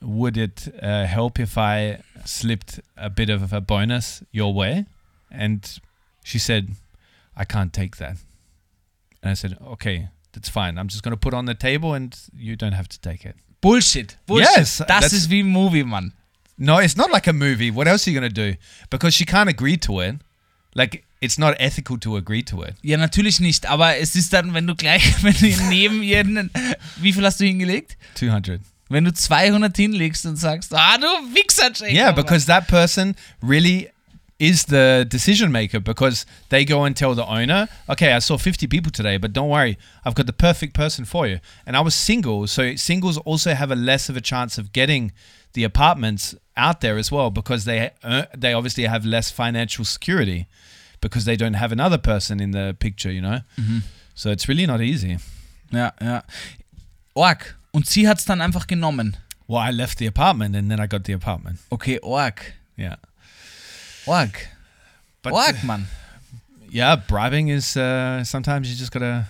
[0.00, 4.86] Would it uh, help if I slipped a bit of a bonus your way?"
[5.30, 5.66] And
[6.24, 6.76] she said,
[7.36, 8.18] "I can't take that."
[9.22, 10.78] And I said, "Okay, that's fine.
[10.78, 13.36] I'm just going to put on the table, and you don't have to take it."
[13.60, 14.16] Bullshit.
[14.26, 14.56] Bullshit.
[14.56, 16.12] Yes, das ist wie Movie, Mann.
[16.58, 17.70] No, it's not like a movie.
[17.70, 18.56] What else are you going to do?
[18.90, 20.16] Because she can't agree to it.
[20.74, 22.74] Like, it's not ethical to agree to it.
[22.82, 26.24] Ja, natürlich nicht, aber es ist dann, wenn du gleich, wenn du neben ihr,
[26.96, 27.96] wie viel hast du hingelegt?
[28.14, 28.60] 200.
[28.88, 31.72] Wenn du 200 hinlegst und sagst, ah, du Wichser.
[31.88, 33.90] Yeah, because that person really
[34.38, 38.66] is the decision maker because they go and tell the owner, okay, I saw 50
[38.66, 41.40] people today, but don't worry, I've got the perfect person for you.
[41.66, 45.12] And I was single, so singles also have a less of a chance of getting
[45.54, 50.46] the apartments out there as well because they uh, they obviously have less financial security
[51.00, 53.40] because they don't have another person in the picture, you know.
[54.14, 55.18] So it's really not easy.
[55.72, 56.22] Ja, ja.
[57.14, 57.54] Org.
[57.76, 59.18] Und sie hat es dann einfach genommen.
[59.48, 61.58] Well, I left the apartment and then I got the apartment.
[61.68, 62.40] Okay, Org.
[62.78, 62.96] Yeah.
[64.06, 64.30] Org.
[65.20, 65.86] But Org, Mann.
[66.72, 69.26] yeah, bribing is uh, sometimes you just gotta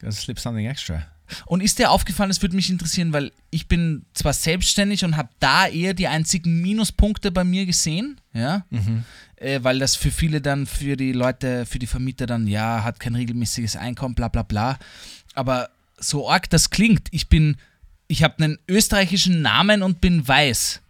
[0.00, 1.08] gotta slip something extra.
[1.46, 5.30] Und ist dir aufgefallen, das würde mich interessieren, weil ich bin zwar selbstständig und habe
[5.40, 8.64] da eher die einzigen Minuspunkte bei mir gesehen, ja,
[9.34, 13.00] äh, weil das für viele dann, für die Leute, für die Vermieter dann, ja, hat
[13.00, 14.78] kein regelmäßiges Einkommen, bla bla bla.
[15.34, 17.56] Aber so arg das klingt, ich bin,
[18.08, 20.80] ich habe einen österreichischen Namen und bin weiß.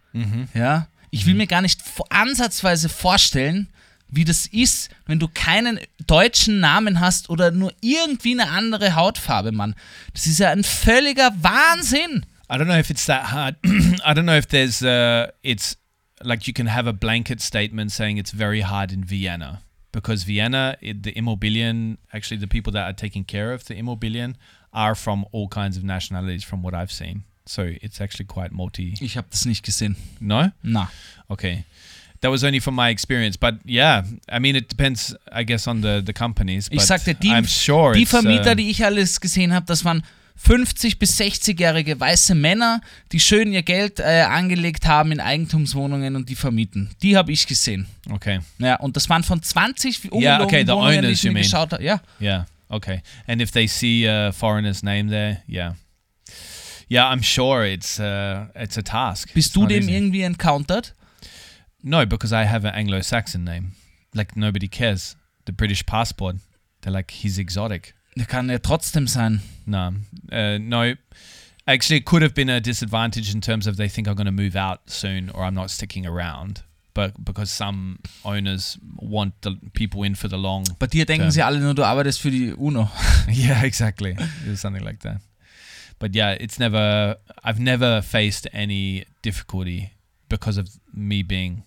[0.53, 3.67] Ja, ich will mir gar nicht ansatzweise vorstellen,
[4.09, 9.51] wie das ist, wenn du keinen deutschen Namen hast oder nur irgendwie eine andere Hautfarbe,
[9.51, 9.75] Mann.
[10.13, 12.25] Das ist ja ein völliger Wahnsinn.
[12.51, 13.55] I don't know if it's that hard.
[13.63, 15.77] I don't know if there's uh, it's
[16.21, 19.61] like you can have a blanket statement saying it's very hard in Vienna
[19.91, 24.35] because Vienna, it, the Immobilien, actually the people that are taking care of the Immobilien
[24.71, 27.23] are from all kinds of nationalities, from what I've seen.
[27.45, 28.93] So it's actually quite multi.
[28.99, 29.95] Ich habe das nicht gesehen.
[30.19, 30.89] No, Na.
[31.29, 31.63] okay.
[32.21, 35.81] That was only from my experience, but yeah, I mean, it depends, I guess, on
[35.81, 36.67] the the companies.
[36.69, 39.85] Ich sagte, die, I'm sure die it's, uh, Vermieter, die ich alles gesehen habe, das
[39.85, 40.03] waren
[40.35, 46.29] 50 bis 60-jährige weiße Männer, die schön ihr Geld äh, angelegt haben in Eigentumswohnungen und
[46.29, 46.89] die vermieten.
[47.01, 47.87] Die habe ich gesehen.
[48.11, 48.39] okay.
[48.57, 51.41] Ja, und das waren von 20 Yeah, ungelogen okay, the Wohnungen, die owners, ich mir
[51.41, 51.83] geschaut habe.
[51.83, 52.45] Ja, Yeah.
[52.71, 53.01] Okay.
[53.27, 55.73] And if they see a foreigner's name there, yeah.
[56.87, 59.33] Yeah, I'm sure it's uh, it's a task.
[59.33, 59.93] bist It's du dem easy.
[59.93, 60.89] irgendwie encountered?
[61.83, 63.73] No, because I have an Anglo-Saxon name.
[64.13, 65.15] Like nobody cares.
[65.45, 66.37] The British passport.
[66.81, 67.93] They're like he's exotic.
[68.17, 69.41] Der kann ja trotzdem sein.
[69.65, 69.93] No,
[70.31, 70.95] uh, no.
[71.67, 74.31] Actually, it could have been a disadvantage in terms of they think I'm going to
[74.31, 76.63] move out soon or I'm not sticking around.
[76.93, 81.43] But because some owners want the people in for the long Bei dir denken sie
[81.43, 82.89] alle nur, du arbeitest für die UNO.
[83.27, 84.11] yeah, exactly.
[84.11, 85.21] It was something like that.
[85.99, 87.17] But yeah, it's never.
[87.43, 89.91] I've never faced any difficulty
[90.29, 91.63] because of me being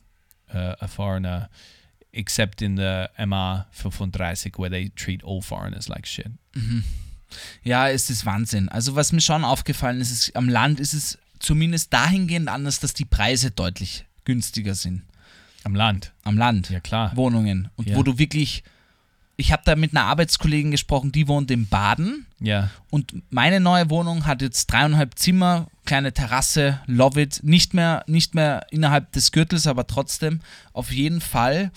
[0.53, 1.49] uh, a foreigner,
[2.13, 6.33] except in the MR for Fundraisik, where they treat all foreigners like shit.
[7.63, 8.69] Ja, es ist Wahnsinn.
[8.69, 12.95] Also was mir schon aufgefallen ist, ist, am Land ist es zumindest dahingehend anders, dass
[12.95, 15.03] die Preise deutlich günstiger sind.
[15.65, 16.13] Am Land.
[16.25, 16.71] Am Land.
[16.71, 17.13] Ja, klar.
[17.17, 17.69] Wohnungen.
[17.77, 17.97] Und Ja.
[17.97, 18.63] wo du wirklich.
[19.37, 22.71] Ich habe da mit einer Arbeitskollegin gesprochen, die wohnt in Baden Yeah.
[22.91, 27.41] und meine neue Wohnung hat jetzt dreieinhalb Zimmer, kleine Terrasse, love it.
[27.43, 30.41] Nicht mehr, nicht mehr innerhalb des Gürtels, aber trotzdem
[30.75, 31.73] auf jeden Fall.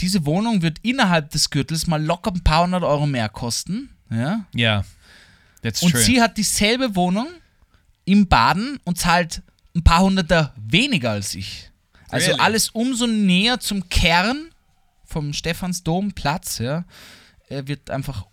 [0.00, 3.88] Diese Wohnung wird innerhalb des Gürtels mal locker ein paar hundert Euro mehr kosten.
[4.10, 4.44] Ja.
[4.54, 4.84] Yeah.
[5.62, 6.02] That's Und true.
[6.02, 7.28] sie hat dieselbe Wohnung
[8.04, 9.42] im Baden und zahlt
[9.74, 11.70] ein paar Hunderter weniger als ich.
[12.14, 12.40] Also Really?
[12.40, 14.50] alles umso näher zum Kern
[15.04, 16.84] vom Stephansdomplatz, ja,
[17.48, 18.26] äh, wird einfach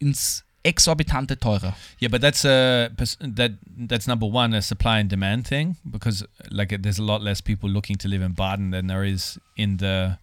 [0.00, 1.76] ins Exorbitante teurer.
[2.00, 3.52] Yeah, but that's a pers- that
[3.88, 7.70] that's number one a supply and demand thing because like there's a lot less people
[7.70, 10.18] looking to live in Baden than there is in the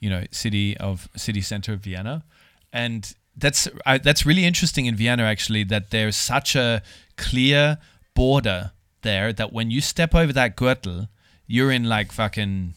[0.00, 2.22] you know city of city center of Vienna,
[2.72, 6.80] and that's I, that's really interesting in Vienna actually that there's such a
[7.16, 7.76] clear
[8.14, 11.08] border there that when you step over that Gürtel,
[11.48, 12.74] you're in like fucking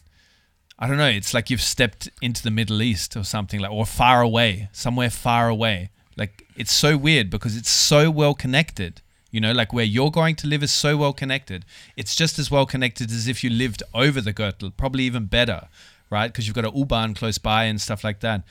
[0.79, 1.05] I don't know.
[1.05, 5.11] It's like you've stepped into the Middle East or something like, or far away, somewhere
[5.11, 5.91] far away.
[6.17, 9.01] Like it's so weird because it's so well connected.
[9.29, 11.65] You know, like where you're going to live is so well connected.
[11.95, 15.67] It's just as well connected as if you lived over the Gürtel, probably even better,
[16.09, 16.27] right?
[16.27, 18.41] Because you've got a U-Bahn close by and stuff like that.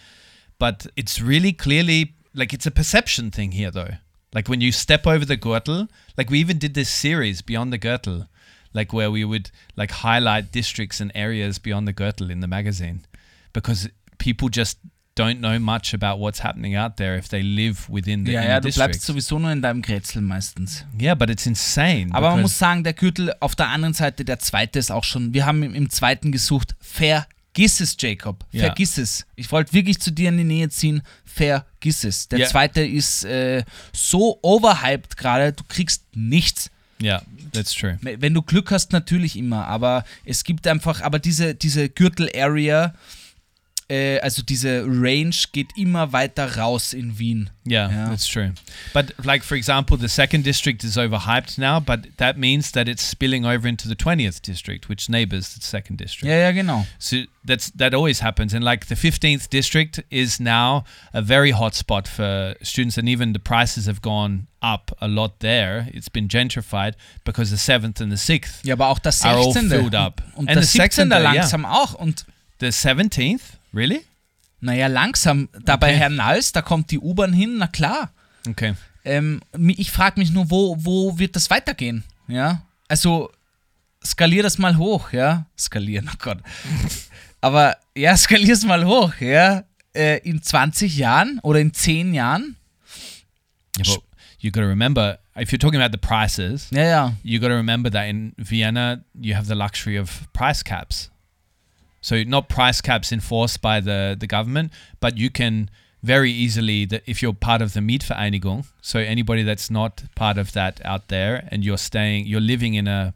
[0.61, 3.95] But it's really clearly like it's a perception thing here, though.
[4.33, 7.79] Like when you step over the Gürtel, like we even did this series Beyond the
[7.79, 8.29] Gürtel,
[8.73, 13.01] like where we would like highlight districts and areas beyond the Gürtel in the magazine,
[13.53, 14.79] because people just
[15.17, 18.61] don't know much about what's happening out there if they live within the Ja, ja,
[18.61, 20.85] du bleibst sowieso nur in deinem Grätzl meistens.
[20.99, 22.09] Yeah, but it's insane.
[22.13, 25.05] Aber man because- muss sagen, der Gürtel auf der anderen Seite, der zweite ist auch
[25.05, 28.67] schon, wir haben im, im zweiten gesucht, vergiss es, Jacob, Ja.
[28.67, 29.27] vergiss es.
[29.35, 32.29] Ich wollte wirklich zu dir in die Nähe ziehen, vergiss es.
[32.29, 32.47] Der Ja.
[32.47, 36.71] zweite ist äh, so overhyped gerade, du kriegst nichts.
[37.03, 37.23] Yeah,
[37.53, 37.99] that's true.
[38.03, 42.95] Wenn du Glück hast, natürlich immer, aber es gibt einfach, aber diese, diese Gürtel-Area,
[44.23, 47.51] also diese Range geht immer weiter raus in Wien.
[47.67, 48.09] Yeah, Yeah.
[48.09, 48.53] that's true.
[48.95, 53.03] But like for example, the second district is overhyped now, but that means that it's
[53.03, 56.27] spilling over into the twentieth district, which neighbors the second district.
[56.31, 56.87] Ja, ja, genau.
[56.99, 58.55] So that's that always happens.
[58.55, 63.33] And like the fifteenth district is now a very hot spot for students, and even
[63.33, 65.89] the prices have gone up a lot there.
[65.93, 69.53] It's been gentrified because the seventh and the sixth, Ja, aber auch der Are all
[69.53, 69.69] 16.
[69.69, 70.23] filled up.
[70.37, 71.09] Und And der the 17.
[71.09, 71.19] second, yeah.
[71.33, 71.95] langsam auch.
[71.95, 72.25] Und
[72.61, 74.05] the seventeenth, really?
[74.61, 75.49] Naja, langsam.
[75.65, 75.99] Da bei Okay.
[75.99, 78.11] Herrn Nals, da kommt die U-Bahn hin, na klar.
[78.49, 78.75] Okay.
[79.05, 79.41] Ähm,
[79.77, 82.05] ich frage mich nur, wo, wo wird das weitergehen?
[82.29, 83.31] Ja, also
[84.05, 85.47] skalier das mal hoch, ja.
[85.59, 86.39] Skalieren, oh Gott.
[87.41, 89.65] Aber ja, skalier es mal hoch, ja.
[89.95, 92.57] Äh, in 20 Jahren oder in 10 Jahren.
[93.77, 94.03] But
[94.39, 96.69] you got to remember if you're talking about the prices.
[96.71, 97.13] Ja, ja.
[97.23, 101.11] you got to remember that in Vienna you have the luxury of price caps.
[102.01, 105.71] So not price caps enforced by the the government, but you can
[106.03, 110.53] very easily that if you're part of the Mietvereinigung, so anybody that's not part of
[110.53, 113.15] that out there, and you're staying, you're living in a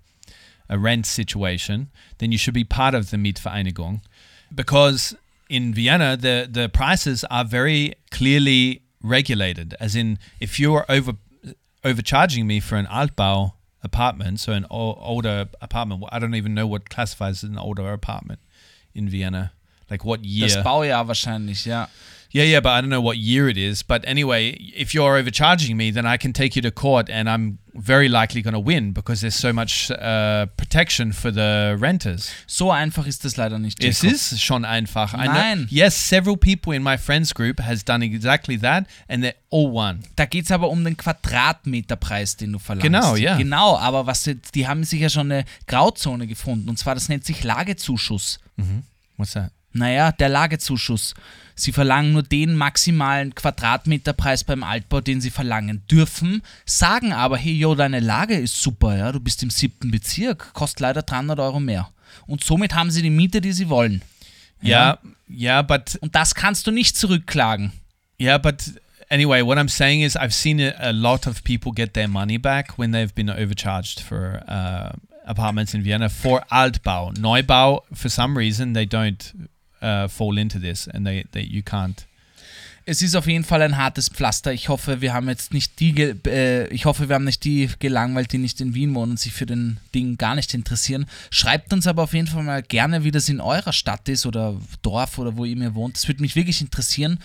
[0.68, 4.01] a rent situation, then you should be part of the Mietvereinigung,
[4.55, 5.16] because
[5.49, 9.74] in Vienna the the prices are very clearly regulated.
[9.80, 11.14] As in, if you're over
[11.82, 16.66] overcharging me for an Altbau apartment, so an o- older apartment, I don't even know
[16.66, 18.41] what classifies as an older apartment
[18.95, 19.53] in Vienna.
[19.90, 20.49] Like what year?
[20.49, 21.88] Das Baujahr wahrscheinlich, ja.
[22.35, 23.85] Yeah, yeah, but I don't know what year it is.
[23.85, 27.59] But anyway, if you're overcharging me, then I can take you to court and I'm
[27.74, 32.32] very likely going to win because there's so much uh, protection for the renters.
[32.49, 33.80] So einfach ist das leider nicht.
[33.80, 34.11] Jacob.
[34.11, 35.14] is schon einfach.
[35.14, 35.66] I know, Nein.
[35.70, 40.01] yes, several people in my friends group has done exactly that and they all won.
[40.16, 42.85] Da geht es aber um den Quadratmeterpreis, den du verlangst.
[42.85, 43.37] Genau, ja.
[43.37, 46.68] Genau, aber was jetzt- die haben sich ja schon eine Grauzone gefunden.
[46.68, 48.41] Und zwar, das nennt sich Lagezuschuss.
[49.16, 49.53] What's that?
[49.72, 51.14] Naja, der Lagezuschuss.
[51.55, 57.52] Sie verlangen nur den maximalen Quadratmeterpreis beim Altbau, den sie verlangen dürfen, sagen aber, hey,
[57.52, 61.61] jo, deine Lage ist super, ja, du bist im siebten Bezirk, kostet leider 300 Euro
[61.61, 61.88] mehr.
[62.26, 64.02] Und somit haben sie die Miete, die sie wollen.
[64.62, 64.98] Yeah,
[65.28, 67.72] yeah, but Und das kannst du nicht zurückklagen.
[68.20, 68.62] Yeah, but
[69.11, 72.38] anyway, what I'm saying is I've seen a, a lot of people get their money
[72.38, 74.92] back when they've been overcharged for uh,
[75.26, 77.14] apartments in Vienna for Altbau.
[77.18, 79.32] Neubau, for some reason, they don't
[79.85, 82.07] uh, fall into this and they, they you can't.
[82.87, 84.53] Es ist auf jeden Fall ein hartes Pflaster.
[84.53, 85.95] Ich hoffe, wir haben jetzt nicht die,
[86.26, 89.32] äh, ich hoffe, wir haben nicht die gelangweilt, die nicht in Wien wohnen und sich
[89.32, 91.07] für den Ding gar nicht interessieren.
[91.30, 94.61] Schreibt uns aber auf jeden Fall mal gerne, wie das in eurer Stadt ist oder
[94.82, 95.97] Dorf oder wo ihr mir wohnt.
[95.97, 97.20] Das würde mich wirklich interessieren.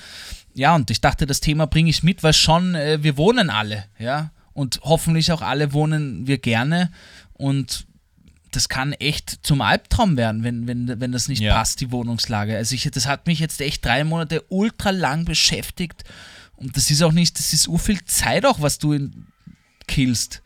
[0.53, 3.83] Ja, und ich dachte, das Thema bringe ich mit, weil schon, äh, wir wohnen alle,
[3.97, 4.31] ja.
[4.53, 6.89] Und hoffentlich auch alle wohnen wir gerne.
[7.33, 7.85] Und
[8.51, 11.55] das kann echt zum Albtraum werden, wenn, wenn, wenn das nicht Ja.
[11.55, 12.55] passt, die Wohnungslage.
[12.55, 16.03] Also ich, das hat mich jetzt echt drei Monate ultra lang beschäftigt.
[16.55, 19.27] Und das ist auch nicht, das ist so viel Zeit auch, was du in,
[19.87, 20.41] killst.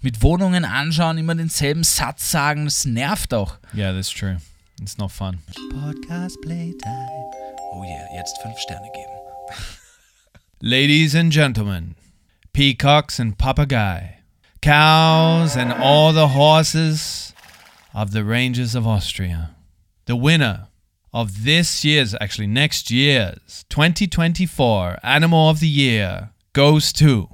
[0.00, 3.58] Mit Wohnungen anschauen, immer denselben Satz sagen, das nervt auch.
[3.74, 4.36] Yeah, that's true.
[4.80, 5.38] It's not fun.
[5.70, 7.08] Podcast Playtime.
[7.72, 9.58] Oh yeah, jetzt fünf Sterne geben.
[10.60, 11.94] Ladies and gentlemen,
[12.52, 14.10] peacocks and papagayi,
[14.60, 17.32] cows and all the horses
[17.94, 19.54] of the ranges of Austria.
[20.06, 20.68] The winner
[21.12, 27.28] of this year's, actually next year's 2024 Animal of the Year goes to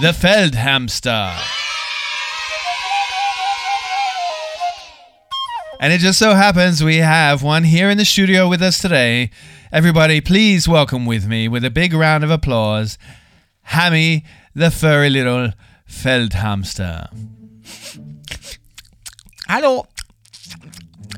[0.00, 1.38] the Feldhamster.
[5.80, 9.30] And it just so happens we have one here in the studio with us today.
[9.72, 12.98] Everybody, please welcome with me with a big round of applause,
[13.62, 14.24] Hammy,
[14.54, 15.52] the furry little
[15.92, 17.10] Feldhamster.
[19.46, 19.86] Hallo.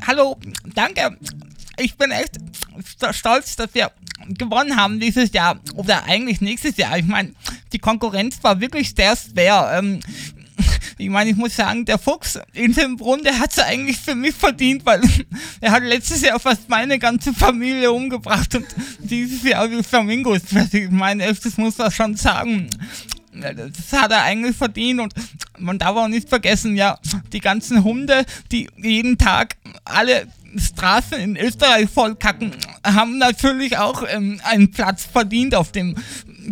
[0.07, 0.37] Hallo,
[0.75, 1.17] danke.
[1.79, 3.91] Ich bin echt st- stolz, dass wir
[4.29, 6.99] gewonnen haben dieses Jahr oder eigentlich nächstes Jahr.
[6.99, 7.33] Ich meine,
[7.73, 9.71] die Konkurrenz war wirklich sehr schwer.
[9.79, 10.01] Ähm,
[10.99, 14.35] ich meine, ich muss sagen, der Fuchs in dem Brunnen, hat es eigentlich für mich
[14.35, 15.01] verdient, weil
[15.61, 18.67] er hat letztes Jahr fast meine ganze Familie umgebracht und
[19.01, 20.43] dieses Jahr die Flamingos.
[20.73, 22.69] Ich meine, das muss man schon sagen.
[23.35, 25.15] Das hat er eigentlich verdient und
[25.59, 26.99] man darf auch nicht vergessen, ja,
[27.33, 30.27] die ganzen Hunde, die jeden Tag alle
[30.57, 32.53] Straßen in Österreich vollkacken,
[32.85, 35.97] haben natürlich auch ähm, einen Platz verdient auf dem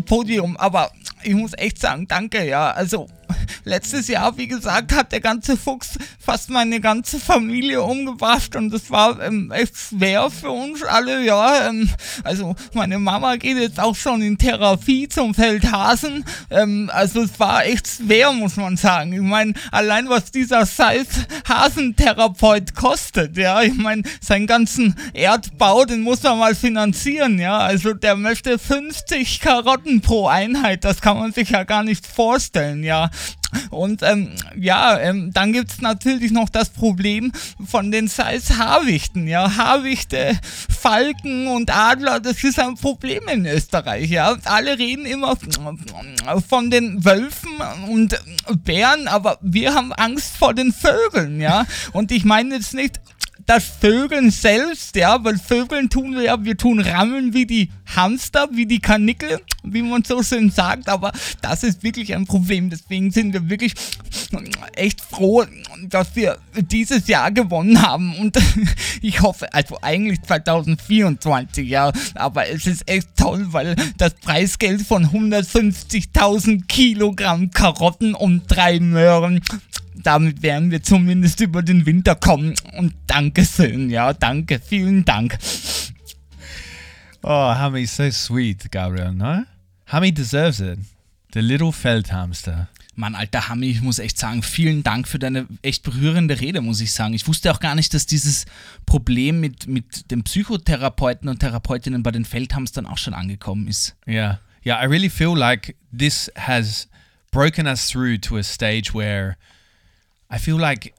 [0.07, 0.57] Podium.
[0.57, 0.91] Aber
[1.23, 2.71] ich muss echt sagen, danke, ja.
[2.73, 3.09] Also
[3.65, 8.91] letztes Jahr, wie gesagt, hat der ganze Fuchs fast meine ganze Familie umgebracht und das
[8.91, 11.69] war ähm, echt schwer für uns alle, ja.
[11.69, 11.89] Ähm,
[12.25, 16.25] also meine Mama geht jetzt auch schon in Therapie zum Feldhasen.
[16.51, 19.13] Ähm, also es war echt schwer, muss man sagen.
[19.13, 21.09] Ich meine, allein was dieser Seif
[21.49, 23.63] Hasentherapeut kostet, ja.
[23.63, 27.59] Ich meine, seinen ganzen Erdbau, den muss er mal finanzieren, ja.
[27.59, 32.85] Also der möchte 50 Karotten pro Einheit, das kann man sich ja gar nicht vorstellen,
[32.85, 33.11] ja.
[33.71, 37.33] Und ähm, ja, ähm, dann gibt's natürlich noch das Problem
[37.65, 39.27] von den Size Haarwichten.
[39.29, 40.39] Ja, Haarwichte,
[40.69, 44.11] Falken und Adler, das ist ein Problem in Österreich.
[44.11, 45.37] Ja, alle reden immer
[46.49, 47.51] von den Wölfen
[47.89, 48.19] und
[48.65, 51.41] Bären, aber wir haben Angst vor den Vögeln.
[51.41, 53.01] Ja, und ich meine jetzt nicht
[53.47, 58.49] das Vögeln selbst, ja, weil Vögeln tun wir ja, wir tun Rammeln wie die Hamster,
[58.53, 62.71] wie die Kanickel, wie man so schön sagt, aber das ist wirklich ein Problem.
[62.71, 63.75] Deswegen sind wir wirklich
[64.75, 65.45] echt froh,
[65.89, 68.39] dass wir dieses Jahr gewonnen haben und
[69.03, 75.07] ich hoffe, also eigentlich 2024, ja, aber es ist echt toll, weil das Preisgeld von
[75.07, 79.43] 150.000 Kilogramm Karotten und drei Möhren
[80.03, 82.55] damit werden wir zumindest über den Winter kommen.
[82.77, 85.39] Und danke schön, ja, danke, vielen Dank.
[87.23, 89.45] Oh, Hami's so sweet, Gabriel, no?
[89.87, 90.79] Hami deserves it.
[91.35, 92.69] The little Feldhamster.
[92.95, 96.81] Mann, alter Hammi, ich muss echt sagen, vielen Dank für deine echt berührende Rede, muss
[96.81, 97.15] ich sagen.
[97.15, 98.45] Ich wusste auch gar nicht, dass dieses
[98.85, 103.97] Problem mit, mit den Psychotherapeuten und Therapeutinnen bei den Feldhamstern auch schon angekommen ist.
[104.07, 104.41] Yeah.
[104.65, 106.89] Yeah, I really feel like this has
[107.31, 109.37] broken us through to a stage where
[110.33, 110.95] I feel like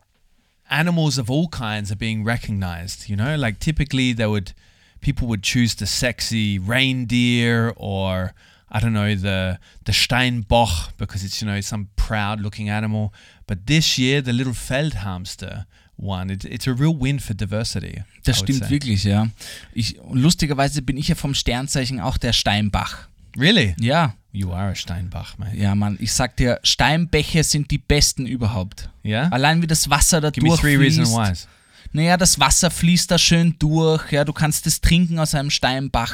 [0.70, 3.36] animals of all kinds are being recognized, you know?
[3.36, 4.54] Like typically they would
[5.02, 8.34] people would choose the sexy reindeer or
[8.72, 13.12] I don't know the the Steinbock because it's you know some proud looking animal.
[13.48, 15.66] But this year the little Feldhamster
[15.96, 16.30] one.
[16.30, 18.04] It, it's a real win for diversity.
[18.24, 18.70] Das stimmt say.
[18.70, 19.28] wirklich, ja.
[19.74, 23.08] Ich, lustigerweise bin ich ja vom Sternzeichen auch der Steinbach.
[23.38, 23.76] Really?
[23.80, 25.56] Ja, You are a Steinbach, mate.
[25.56, 28.90] ja, Mann, ich sag dir, Steinbäche sind die besten überhaupt.
[29.06, 29.28] Yeah?
[29.32, 31.48] Allein wie das Wasser da Give me three reasons durchfließt.
[31.48, 31.50] why.
[31.96, 36.14] Naja, das Wasser fließt da schön durch, ja, du kannst es trinken aus einem Steinbach.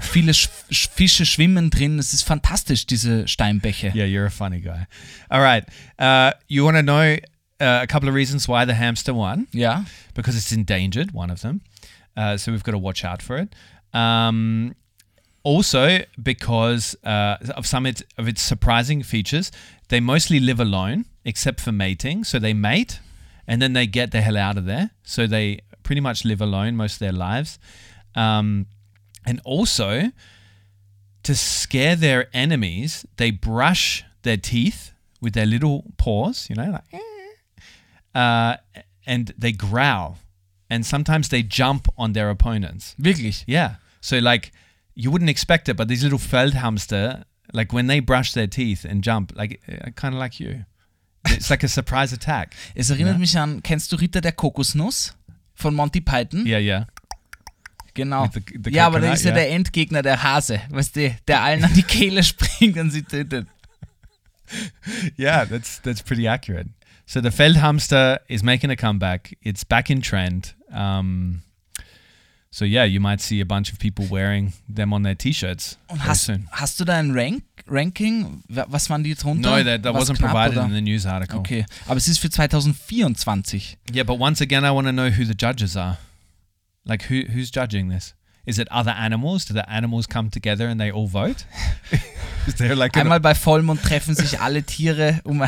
[0.00, 3.92] Viele Sch Sch- Fische schwimmen drin, es ist fantastisch, diese Steinbäche.
[3.94, 4.86] Yeah, you're a funny guy.
[5.28, 5.64] All right.
[6.00, 7.14] Uh, you want to know
[7.60, 9.46] uh, a couple of reasons why the hamster won?
[9.52, 9.84] Ja,
[10.14, 11.60] Because it's endangered, one of them.
[12.16, 13.54] Uh, so we've got to watch out for it.
[13.94, 14.74] Um,
[15.46, 15.84] also,
[16.22, 19.50] because uh, of some it- of its surprising features,
[19.88, 22.24] they mostly live alone, except for mating.
[22.24, 23.00] So they mate,
[23.46, 24.90] and then they get the hell out of there.
[25.04, 27.58] So they pretty much live alone most of their lives.
[28.14, 28.66] Um,
[29.24, 30.10] and also,
[31.22, 36.84] to scare their enemies, they brush their teeth with their little paws, you know, like,
[36.92, 38.56] "Eh." uh,
[39.06, 40.18] and they growl.
[40.68, 42.94] And sometimes they jump on their opponents.
[42.98, 43.44] wirklich.
[43.46, 43.76] Yeah.
[44.00, 44.50] So, like,
[44.96, 49.02] you wouldn't expect it, but these little Feldhamster, like, when they brush their teeth and
[49.04, 49.60] jump, like,
[49.94, 50.64] kind of like you.
[51.28, 52.54] It's like a surprise attack.
[52.74, 53.18] Es erinnert Ja.
[53.18, 55.14] mich an, kennst du Ritter der Kokosnuss
[55.54, 56.46] von Monty Python?
[56.46, 56.86] Yeah, yeah.
[57.94, 58.26] Genau.
[58.28, 59.36] The- the ja, aber das ist ja ja.
[59.36, 63.46] der Endgegner, der Hase, weißt du, der allen an die Kehle springt und sie tötet.
[65.18, 66.68] Yeah, that's that's pretty accurate.
[67.04, 69.36] So the Feldhamster is making a comeback.
[69.42, 70.54] It's back in trend.
[70.72, 71.42] Um,
[72.50, 76.04] so yeah, you might see a bunch of people wearing them on their T-shirts Und
[76.04, 78.42] hast, hast du da ein Rank, Ranking?
[78.48, 79.50] Wa- Was waren die drunter?
[79.58, 80.66] No, that, that Was wasn't knapp, provided oder?
[80.66, 81.38] in the news article.
[81.40, 83.76] Okay, aber es ist für 2024.
[83.92, 85.98] Yeah, but once again, I want to know who the judges are.
[86.84, 88.14] Like, who who's judging this?
[88.46, 89.44] Is it other animals?
[89.44, 91.44] Do the animals come together and they all vote?
[92.46, 95.42] is there like Einmal bei Vollmond treffen sich alle Tiere um,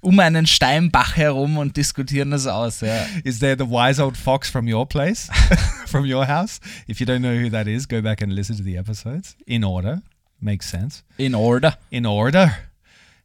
[0.00, 2.80] um einen Steinbach herum und diskutieren das aus.
[2.80, 3.06] Ja.
[3.24, 5.28] is there the wise old fox from your place,
[5.86, 6.60] from your house?
[6.88, 9.64] If you don't know who that is, go back and listen to the episodes in
[9.64, 10.02] order.
[10.40, 11.02] Makes sense.
[11.16, 11.76] In order.
[11.90, 12.56] In order.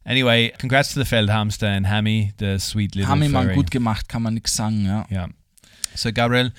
[0.04, 3.54] Anyway, congrats to the Feldhamster and Hammy, the sweet little mal furry.
[3.54, 4.84] gut gemacht, kann man nichts sagen.
[4.84, 5.06] Ja.
[5.10, 5.28] Yeah.
[5.94, 6.52] So, Gabriel,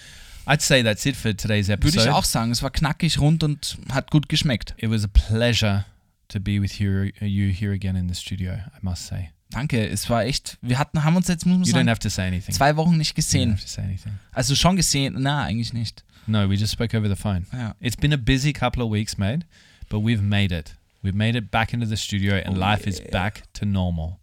[0.47, 2.05] I'd say that's it for today's Würde episode.
[2.05, 4.73] ich auch sagen, es war knackig, rund und hat gut geschmeckt.
[4.77, 5.85] It was a pleasure
[6.29, 9.29] to be with you, you here again in the studio, I must say.
[9.55, 11.99] Danke, es war echt, wir hatten, haben uns jetzt, muss man You don't sagen, have
[12.01, 12.53] to say anything.
[12.53, 13.51] zwei Wochen nicht You don't gesehen.
[13.51, 14.19] have to say anything.
[14.33, 16.03] Also schon gesehen, na, eigentlich nicht.
[16.27, 17.45] No, we just spoke over the phone.
[17.53, 17.73] Ja.
[17.79, 19.45] It's been a busy couple of weeks, mate,
[19.87, 20.75] but we've made it.
[21.03, 24.19] We've made it back into the studio and Oh, life is back to normal.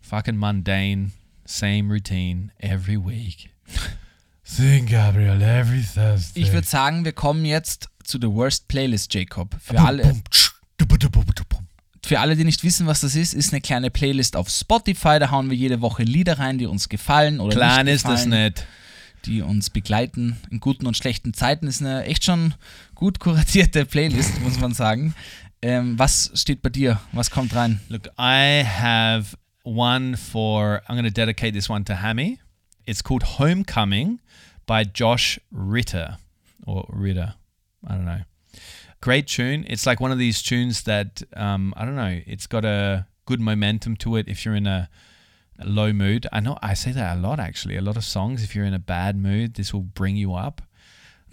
[0.00, 1.12] Fucking mundane,
[1.44, 3.50] same routine every week.
[4.44, 6.40] Sing, Gabriel, every Thursday.
[6.40, 9.56] Ich würde sagen, wir kommen jetzt zu The Worst Playlist, Jacob.
[9.60, 10.22] Für alle,
[12.04, 15.18] für alle, die nicht wissen, was das ist, ist eine kleine Playlist auf Spotify.
[15.18, 18.24] Da hauen wir jede Woche Lieder rein, die uns gefallen oder Klein nicht ist das
[18.24, 18.66] gefallen, nicht.
[19.26, 21.66] die uns begleiten in guten und schlechten Zeiten.
[21.68, 22.54] Ist eine echt schon
[22.94, 25.14] gut kuratierte Playlist, muss man sagen.
[25.62, 27.00] Ähm, was steht bei dir?
[27.12, 27.80] Was kommt rein?
[27.88, 32.40] Look, I have one for, I'm going to dedicate this one to Hammy.
[32.84, 34.18] It's called Homecoming
[34.66, 36.18] by Josh Ritter
[36.66, 37.36] or Ritter.
[37.84, 38.22] I don't know.
[39.02, 39.66] Great tune.
[39.68, 43.40] It's like one of these tunes that, um, I don't know, it's got a good
[43.40, 44.88] momentum to it if you're in a,
[45.58, 46.26] a low mood.
[46.32, 47.76] I know I say that a lot actually.
[47.76, 50.62] A lot of songs, if you're in a bad mood, this will bring you up.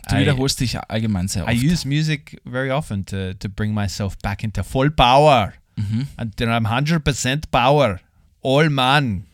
[0.09, 1.49] Du I- wiederholst dich allgemein sehr oft.
[1.51, 5.53] I use music very often to, to bring myself back into full power.
[5.77, 6.07] Mhm.
[6.17, 7.99] And then I'm 100% power.
[8.41, 9.25] All man.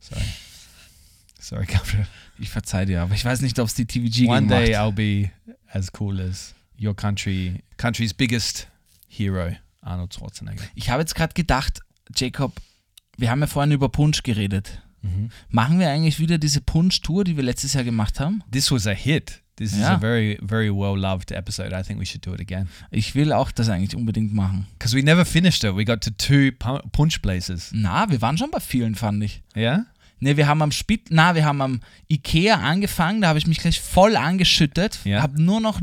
[0.00, 0.24] Sorry.
[1.38, 2.06] Sorry, Gabriel.
[2.40, 5.30] Ich verzeih dir, aber ich weiß nicht, ob es die TVG One day I'll be
[5.72, 8.68] as cool as your country country's biggest
[9.08, 9.52] hero,
[9.82, 10.62] Arnold Schwarzenegger.
[10.74, 11.80] Ich habe jetzt gerade gedacht,
[12.14, 12.52] Jacob,
[13.16, 14.82] wir haben ja vorhin über Punsch geredet.
[15.02, 15.30] Mhm.
[15.48, 18.42] Machen wir eigentlich wieder diese Punsch-Tour, die wir letztes Jahr gemacht haben?
[18.50, 19.42] This was a hit.
[19.56, 19.94] This is Ja.
[19.94, 21.74] a very, very well loved episode.
[21.74, 22.68] I think we should do it again.
[22.90, 24.66] Ich will auch das eigentlich unbedingt machen.
[24.78, 25.74] Because we never finished it.
[25.74, 27.70] We got to two pu- punch places.
[27.72, 29.42] Na, wir waren schon bei vielen, fand ich.
[29.56, 29.86] Yeah?
[30.18, 33.58] Ne, wir haben am Spit, na, wir haben am Ikea angefangen, da habe ich mich
[33.58, 35.20] gleich voll angeschüttet, Ja.
[35.22, 35.80] habe nur noch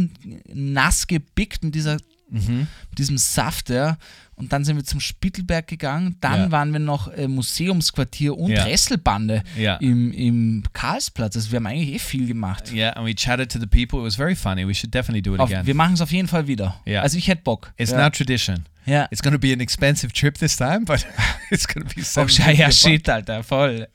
[0.52, 1.98] nass gebickt mit dieser,
[2.32, 2.68] Mhm.
[2.90, 3.98] mit diesem Saft, ja.
[4.36, 6.52] Und dann sind wir zum Spittelberg gegangen, dann Ja.
[6.52, 8.64] waren wir noch äh, Museumsquartier und Ja.
[8.64, 9.76] Resselbande Ja.
[9.76, 11.36] im, im Karlsplatz.
[11.36, 12.72] Also wir haben eigentlich eh viel gemacht.
[12.74, 14.00] Yeah, and we chatted to the people.
[14.00, 14.68] It was very funny.
[14.68, 15.68] We should definitely do it Auf, again.
[15.68, 16.82] wir machen es auf jeden Fall wieder.
[16.86, 17.02] Ja.
[17.04, 17.72] Also ich hätte Bock.
[17.78, 17.98] It's ja.
[18.04, 18.66] now tradition.
[18.88, 19.08] Ja.
[19.12, 21.06] It's to be an expensive trip this time, but
[21.52, 22.22] it's to be so.
[22.22, 23.88] Oh, ja, ja, shit, Alter, voll.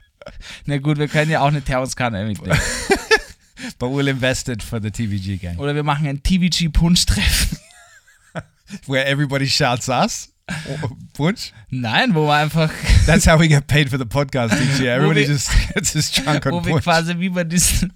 [0.67, 2.59] Na gut, wir können ja auch eine Thermoskanne mitnehmen.
[3.79, 7.59] But we'll invest it for the TVG gang, Oder wir machen ein TVG-Punsch-Treffen.
[8.87, 10.33] where everybody shouts us.
[11.13, 11.53] Punch.
[11.69, 12.71] Nein, wo wir einfach,
[13.07, 14.95] That's how we get paid for the podcast each year.
[14.95, 16.85] Everybody wir- just gets his chunk wo on wir punch.
[16.85, 17.93] quasi wie bei diesen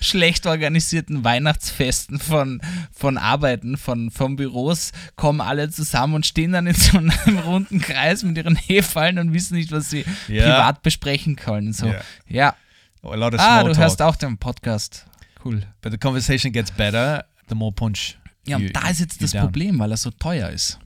[0.00, 2.60] schlecht organisierten Weihnachtsfesten von,
[2.92, 7.80] von Arbeiten, von, von Büros, kommen alle zusammen und stehen dann in so einem runden
[7.80, 10.42] Kreis mit ihren Hefallen und wissen nicht, was sie Ja.
[10.44, 11.72] privat besprechen können.
[11.72, 12.00] So, Ja.
[12.28, 12.54] ja.
[13.02, 15.06] A lot of Ah, small du hörst auch den Podcast.
[15.44, 15.62] Cool.
[15.80, 18.18] But the conversation gets better the more punch.
[18.46, 19.42] Ja, und you- da ist jetzt das down.
[19.44, 20.78] Problem, weil er so teuer ist.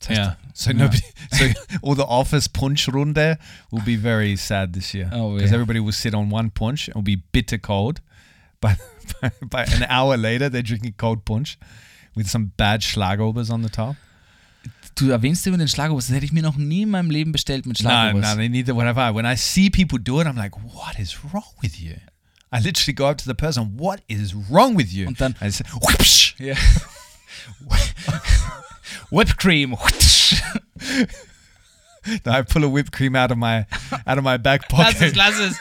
[0.00, 0.36] Das heißt, Yeah.
[0.52, 0.76] So Ja.
[0.76, 1.02] nobody.
[1.30, 1.44] So
[1.82, 3.38] all the office punch runde
[3.70, 5.54] will be very sad this year Oh, because yeah.
[5.54, 8.00] everybody will sit on one punch and will be bitter cold.
[8.66, 8.78] But
[9.20, 11.58] by, by an hour later, they're drinking cold punch
[12.14, 13.96] with some bad Schlagobers on the top.
[14.96, 17.66] Du erwähnst immer den Schlagobers, das hätte ich mir noch nie in meinem Leben bestellt
[17.66, 18.30] mit No, Schlagobers.
[18.30, 19.14] no, they neither whatever.
[19.14, 21.96] When I see people do it, I'm like, what is wrong with you?
[22.52, 25.06] I literally go up to the person, what is wrong with you?
[25.06, 26.34] Und dann- I say, whoopsh.
[26.38, 26.54] Ja.
[29.10, 29.76] Whipped Cream.
[32.22, 33.66] Then I pull a whipped cream out of my
[34.06, 35.58] out of my back Lass es, pocket, lass es.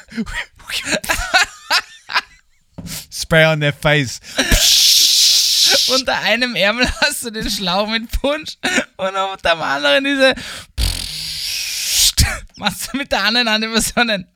[3.11, 4.19] Spray on their face.
[5.93, 8.57] Unter einem Ärmel hast du den Schlauch mit Punsch
[8.97, 10.35] und unter dem anderen diese.
[12.57, 14.27] Machst du mit der anderen Hand über so einen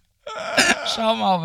[0.96, 1.44] Schaum auf.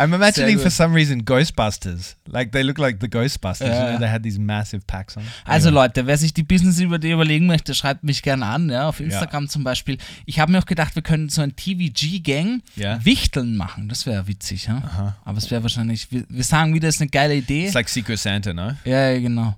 [0.00, 2.16] I'm imagining for some reason Ghostbusters.
[2.26, 3.66] Like they look like the Ghostbusters.
[3.66, 3.90] You Ja.
[3.90, 5.22] know, they had these massive packs on.
[5.44, 5.82] Also Anyway.
[5.82, 9.62] Leute, wer sich die Business-Idee überlegen möchte, schreibt mich gerne an, ja, auf Instagram zum
[9.64, 9.98] Beispiel.
[10.26, 13.04] Ich habe mir auch gedacht, wir könnten so ein TVG-Gang Ja.
[13.04, 13.88] Wichteln machen.
[13.88, 15.16] Das wäre witzig, ja.
[15.24, 17.66] Aber es wäre wahrscheinlich, wir, wir sagen wieder, es ist eine geile Idee.
[17.66, 18.72] it's like Secret Santa, no?
[18.84, 19.56] ja, ja, genau.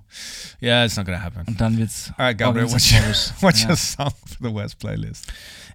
[0.61, 1.43] Yeah, it's not gonna happen.
[1.45, 2.99] Und dann wird's All right, Gabriel, what's your,
[3.41, 3.69] what's Ja.
[3.69, 5.25] your song for the West playlist?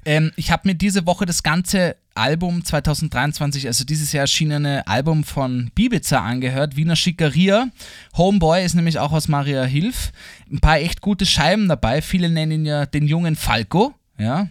[0.09, 5.23] Ähm, ich habe mir diese Woche das ganze Album 2023, also dieses Jahr erschienene Album
[5.23, 7.69] von Bibiza angehört, Wiener Schickeria.
[8.17, 10.13] Homeboy ist nämlich auch aus Maria Hilf.
[10.51, 12.01] Ein paar echt gute Scheiben dabei.
[12.01, 14.49] Viele nennen ihn ja den jungen Falco, ja.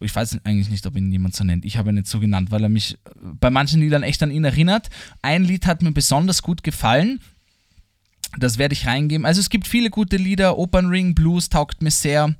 [0.00, 1.64] Ich weiß eigentlich nicht, ob ihn jemand so nennt.
[1.64, 4.44] Ich habe ihn nicht so genannt, weil er mich bei manchen Liedern echt an ihn
[4.44, 4.90] erinnert.
[5.22, 7.20] Ein Lied hat mir besonders gut gefallen.
[8.36, 9.24] Das werde ich reingeben.
[9.24, 10.58] Also es gibt viele gute Lieder.
[10.58, 12.34] Opernring, Blues taugt mir sehr.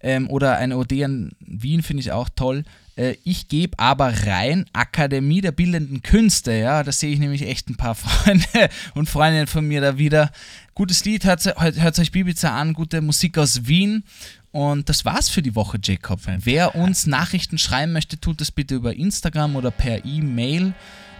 [0.00, 2.64] Ähm, oder eine OD in Wien finde ich auch toll.
[2.96, 6.52] Äh, ich gebe aber rein Akademie der Bildenden Künste.
[6.52, 10.30] Ja, da sehe ich nämlich echt ein paar Freunde und Freundinnen von mir da wieder.
[10.74, 12.72] Gutes Lied, hört, hört euch Bibiza an.
[12.72, 14.04] Gute Musik aus Wien.
[14.52, 16.20] Und das war's für die Woche, Jacob.
[16.38, 20.72] Wer uns Nachrichten schreiben möchte, tut das bitte über Instagram oder per E-Mail.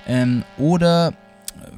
[0.06, 1.12] Ähm, oder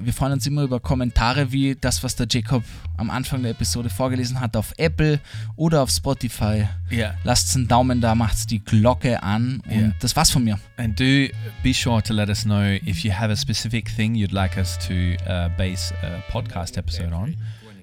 [0.01, 2.63] wir freuen uns immer über Kommentare wie das, was der Jacob
[2.97, 5.21] am Anfang der Episode vorgelesen hat auf Apple
[5.57, 6.69] oder auf Spotify.
[6.91, 7.15] Yeah.
[7.25, 9.93] Lasst einen Daumen da, macht die Glocke an und Ja.
[10.01, 10.59] das war's von mir.
[10.77, 11.29] And do
[11.63, 14.79] be sure to let us know if you have a specific thing you'd like us
[14.87, 14.95] to
[15.29, 17.37] uh, base a podcast episode on.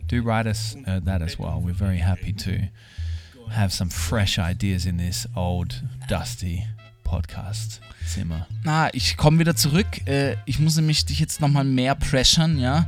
[0.08, 1.60] Do write us uh, that as well.
[1.64, 2.70] We're very happy to
[3.50, 6.66] have some fresh ideas in this old, dusty
[7.04, 7.80] podcast.
[8.08, 8.47] Zimmer.
[8.64, 9.88] Na, ich komme wieder zurück.
[10.08, 12.86] Äh, ich muss nämlich dich jetzt nochmal mehr pressern, ja.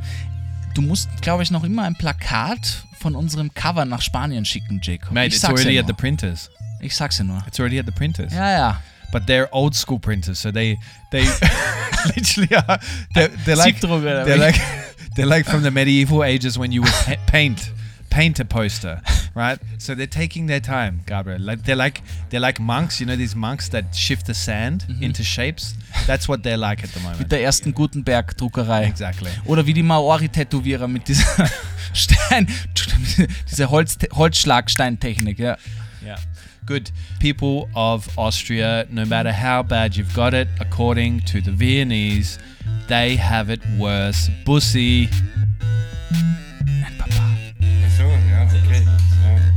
[0.74, 5.12] Du musst, glaube ich, noch immer ein Plakat von unserem Cover nach Spanien schicken, Jacob.
[5.12, 5.98] Mate, ich it's sag's already ja at the nur.
[5.98, 6.50] printers.
[6.82, 7.44] Ich sag's ja nur.
[7.48, 8.34] It's already at the printers.
[8.34, 8.82] Ja, ja.
[9.12, 10.78] But they're old school printers, so they
[11.12, 11.26] they
[12.16, 12.80] literally are
[13.16, 14.60] they're, they're like they're like
[15.16, 17.72] they're like from the medieval ages when you would pa- paint
[18.10, 19.02] paint a poster,
[19.38, 19.60] right?
[19.78, 21.40] So they're taking their time, Gabriel.
[21.40, 25.02] Like they're like they're like monks, you know these monks that shift the sand mhm.
[25.02, 25.76] into shapes.
[26.06, 27.32] That's what they're like at the Mit moment.
[27.32, 28.86] der ersten Gutenberg-Druckerei.
[28.86, 29.30] Exactly.
[29.46, 31.50] Oder wie die Maori-Tätowierer mit dieser
[31.94, 32.48] Stein,
[33.50, 35.58] dieser Holz, Holzschlagsteintechnik, ja.
[36.04, 36.18] Yeah.
[36.66, 42.40] Good people of Austria, no matter how bad you've got it, according to the Viennese,
[42.88, 44.30] they have it worse.
[44.44, 45.10] Bussy.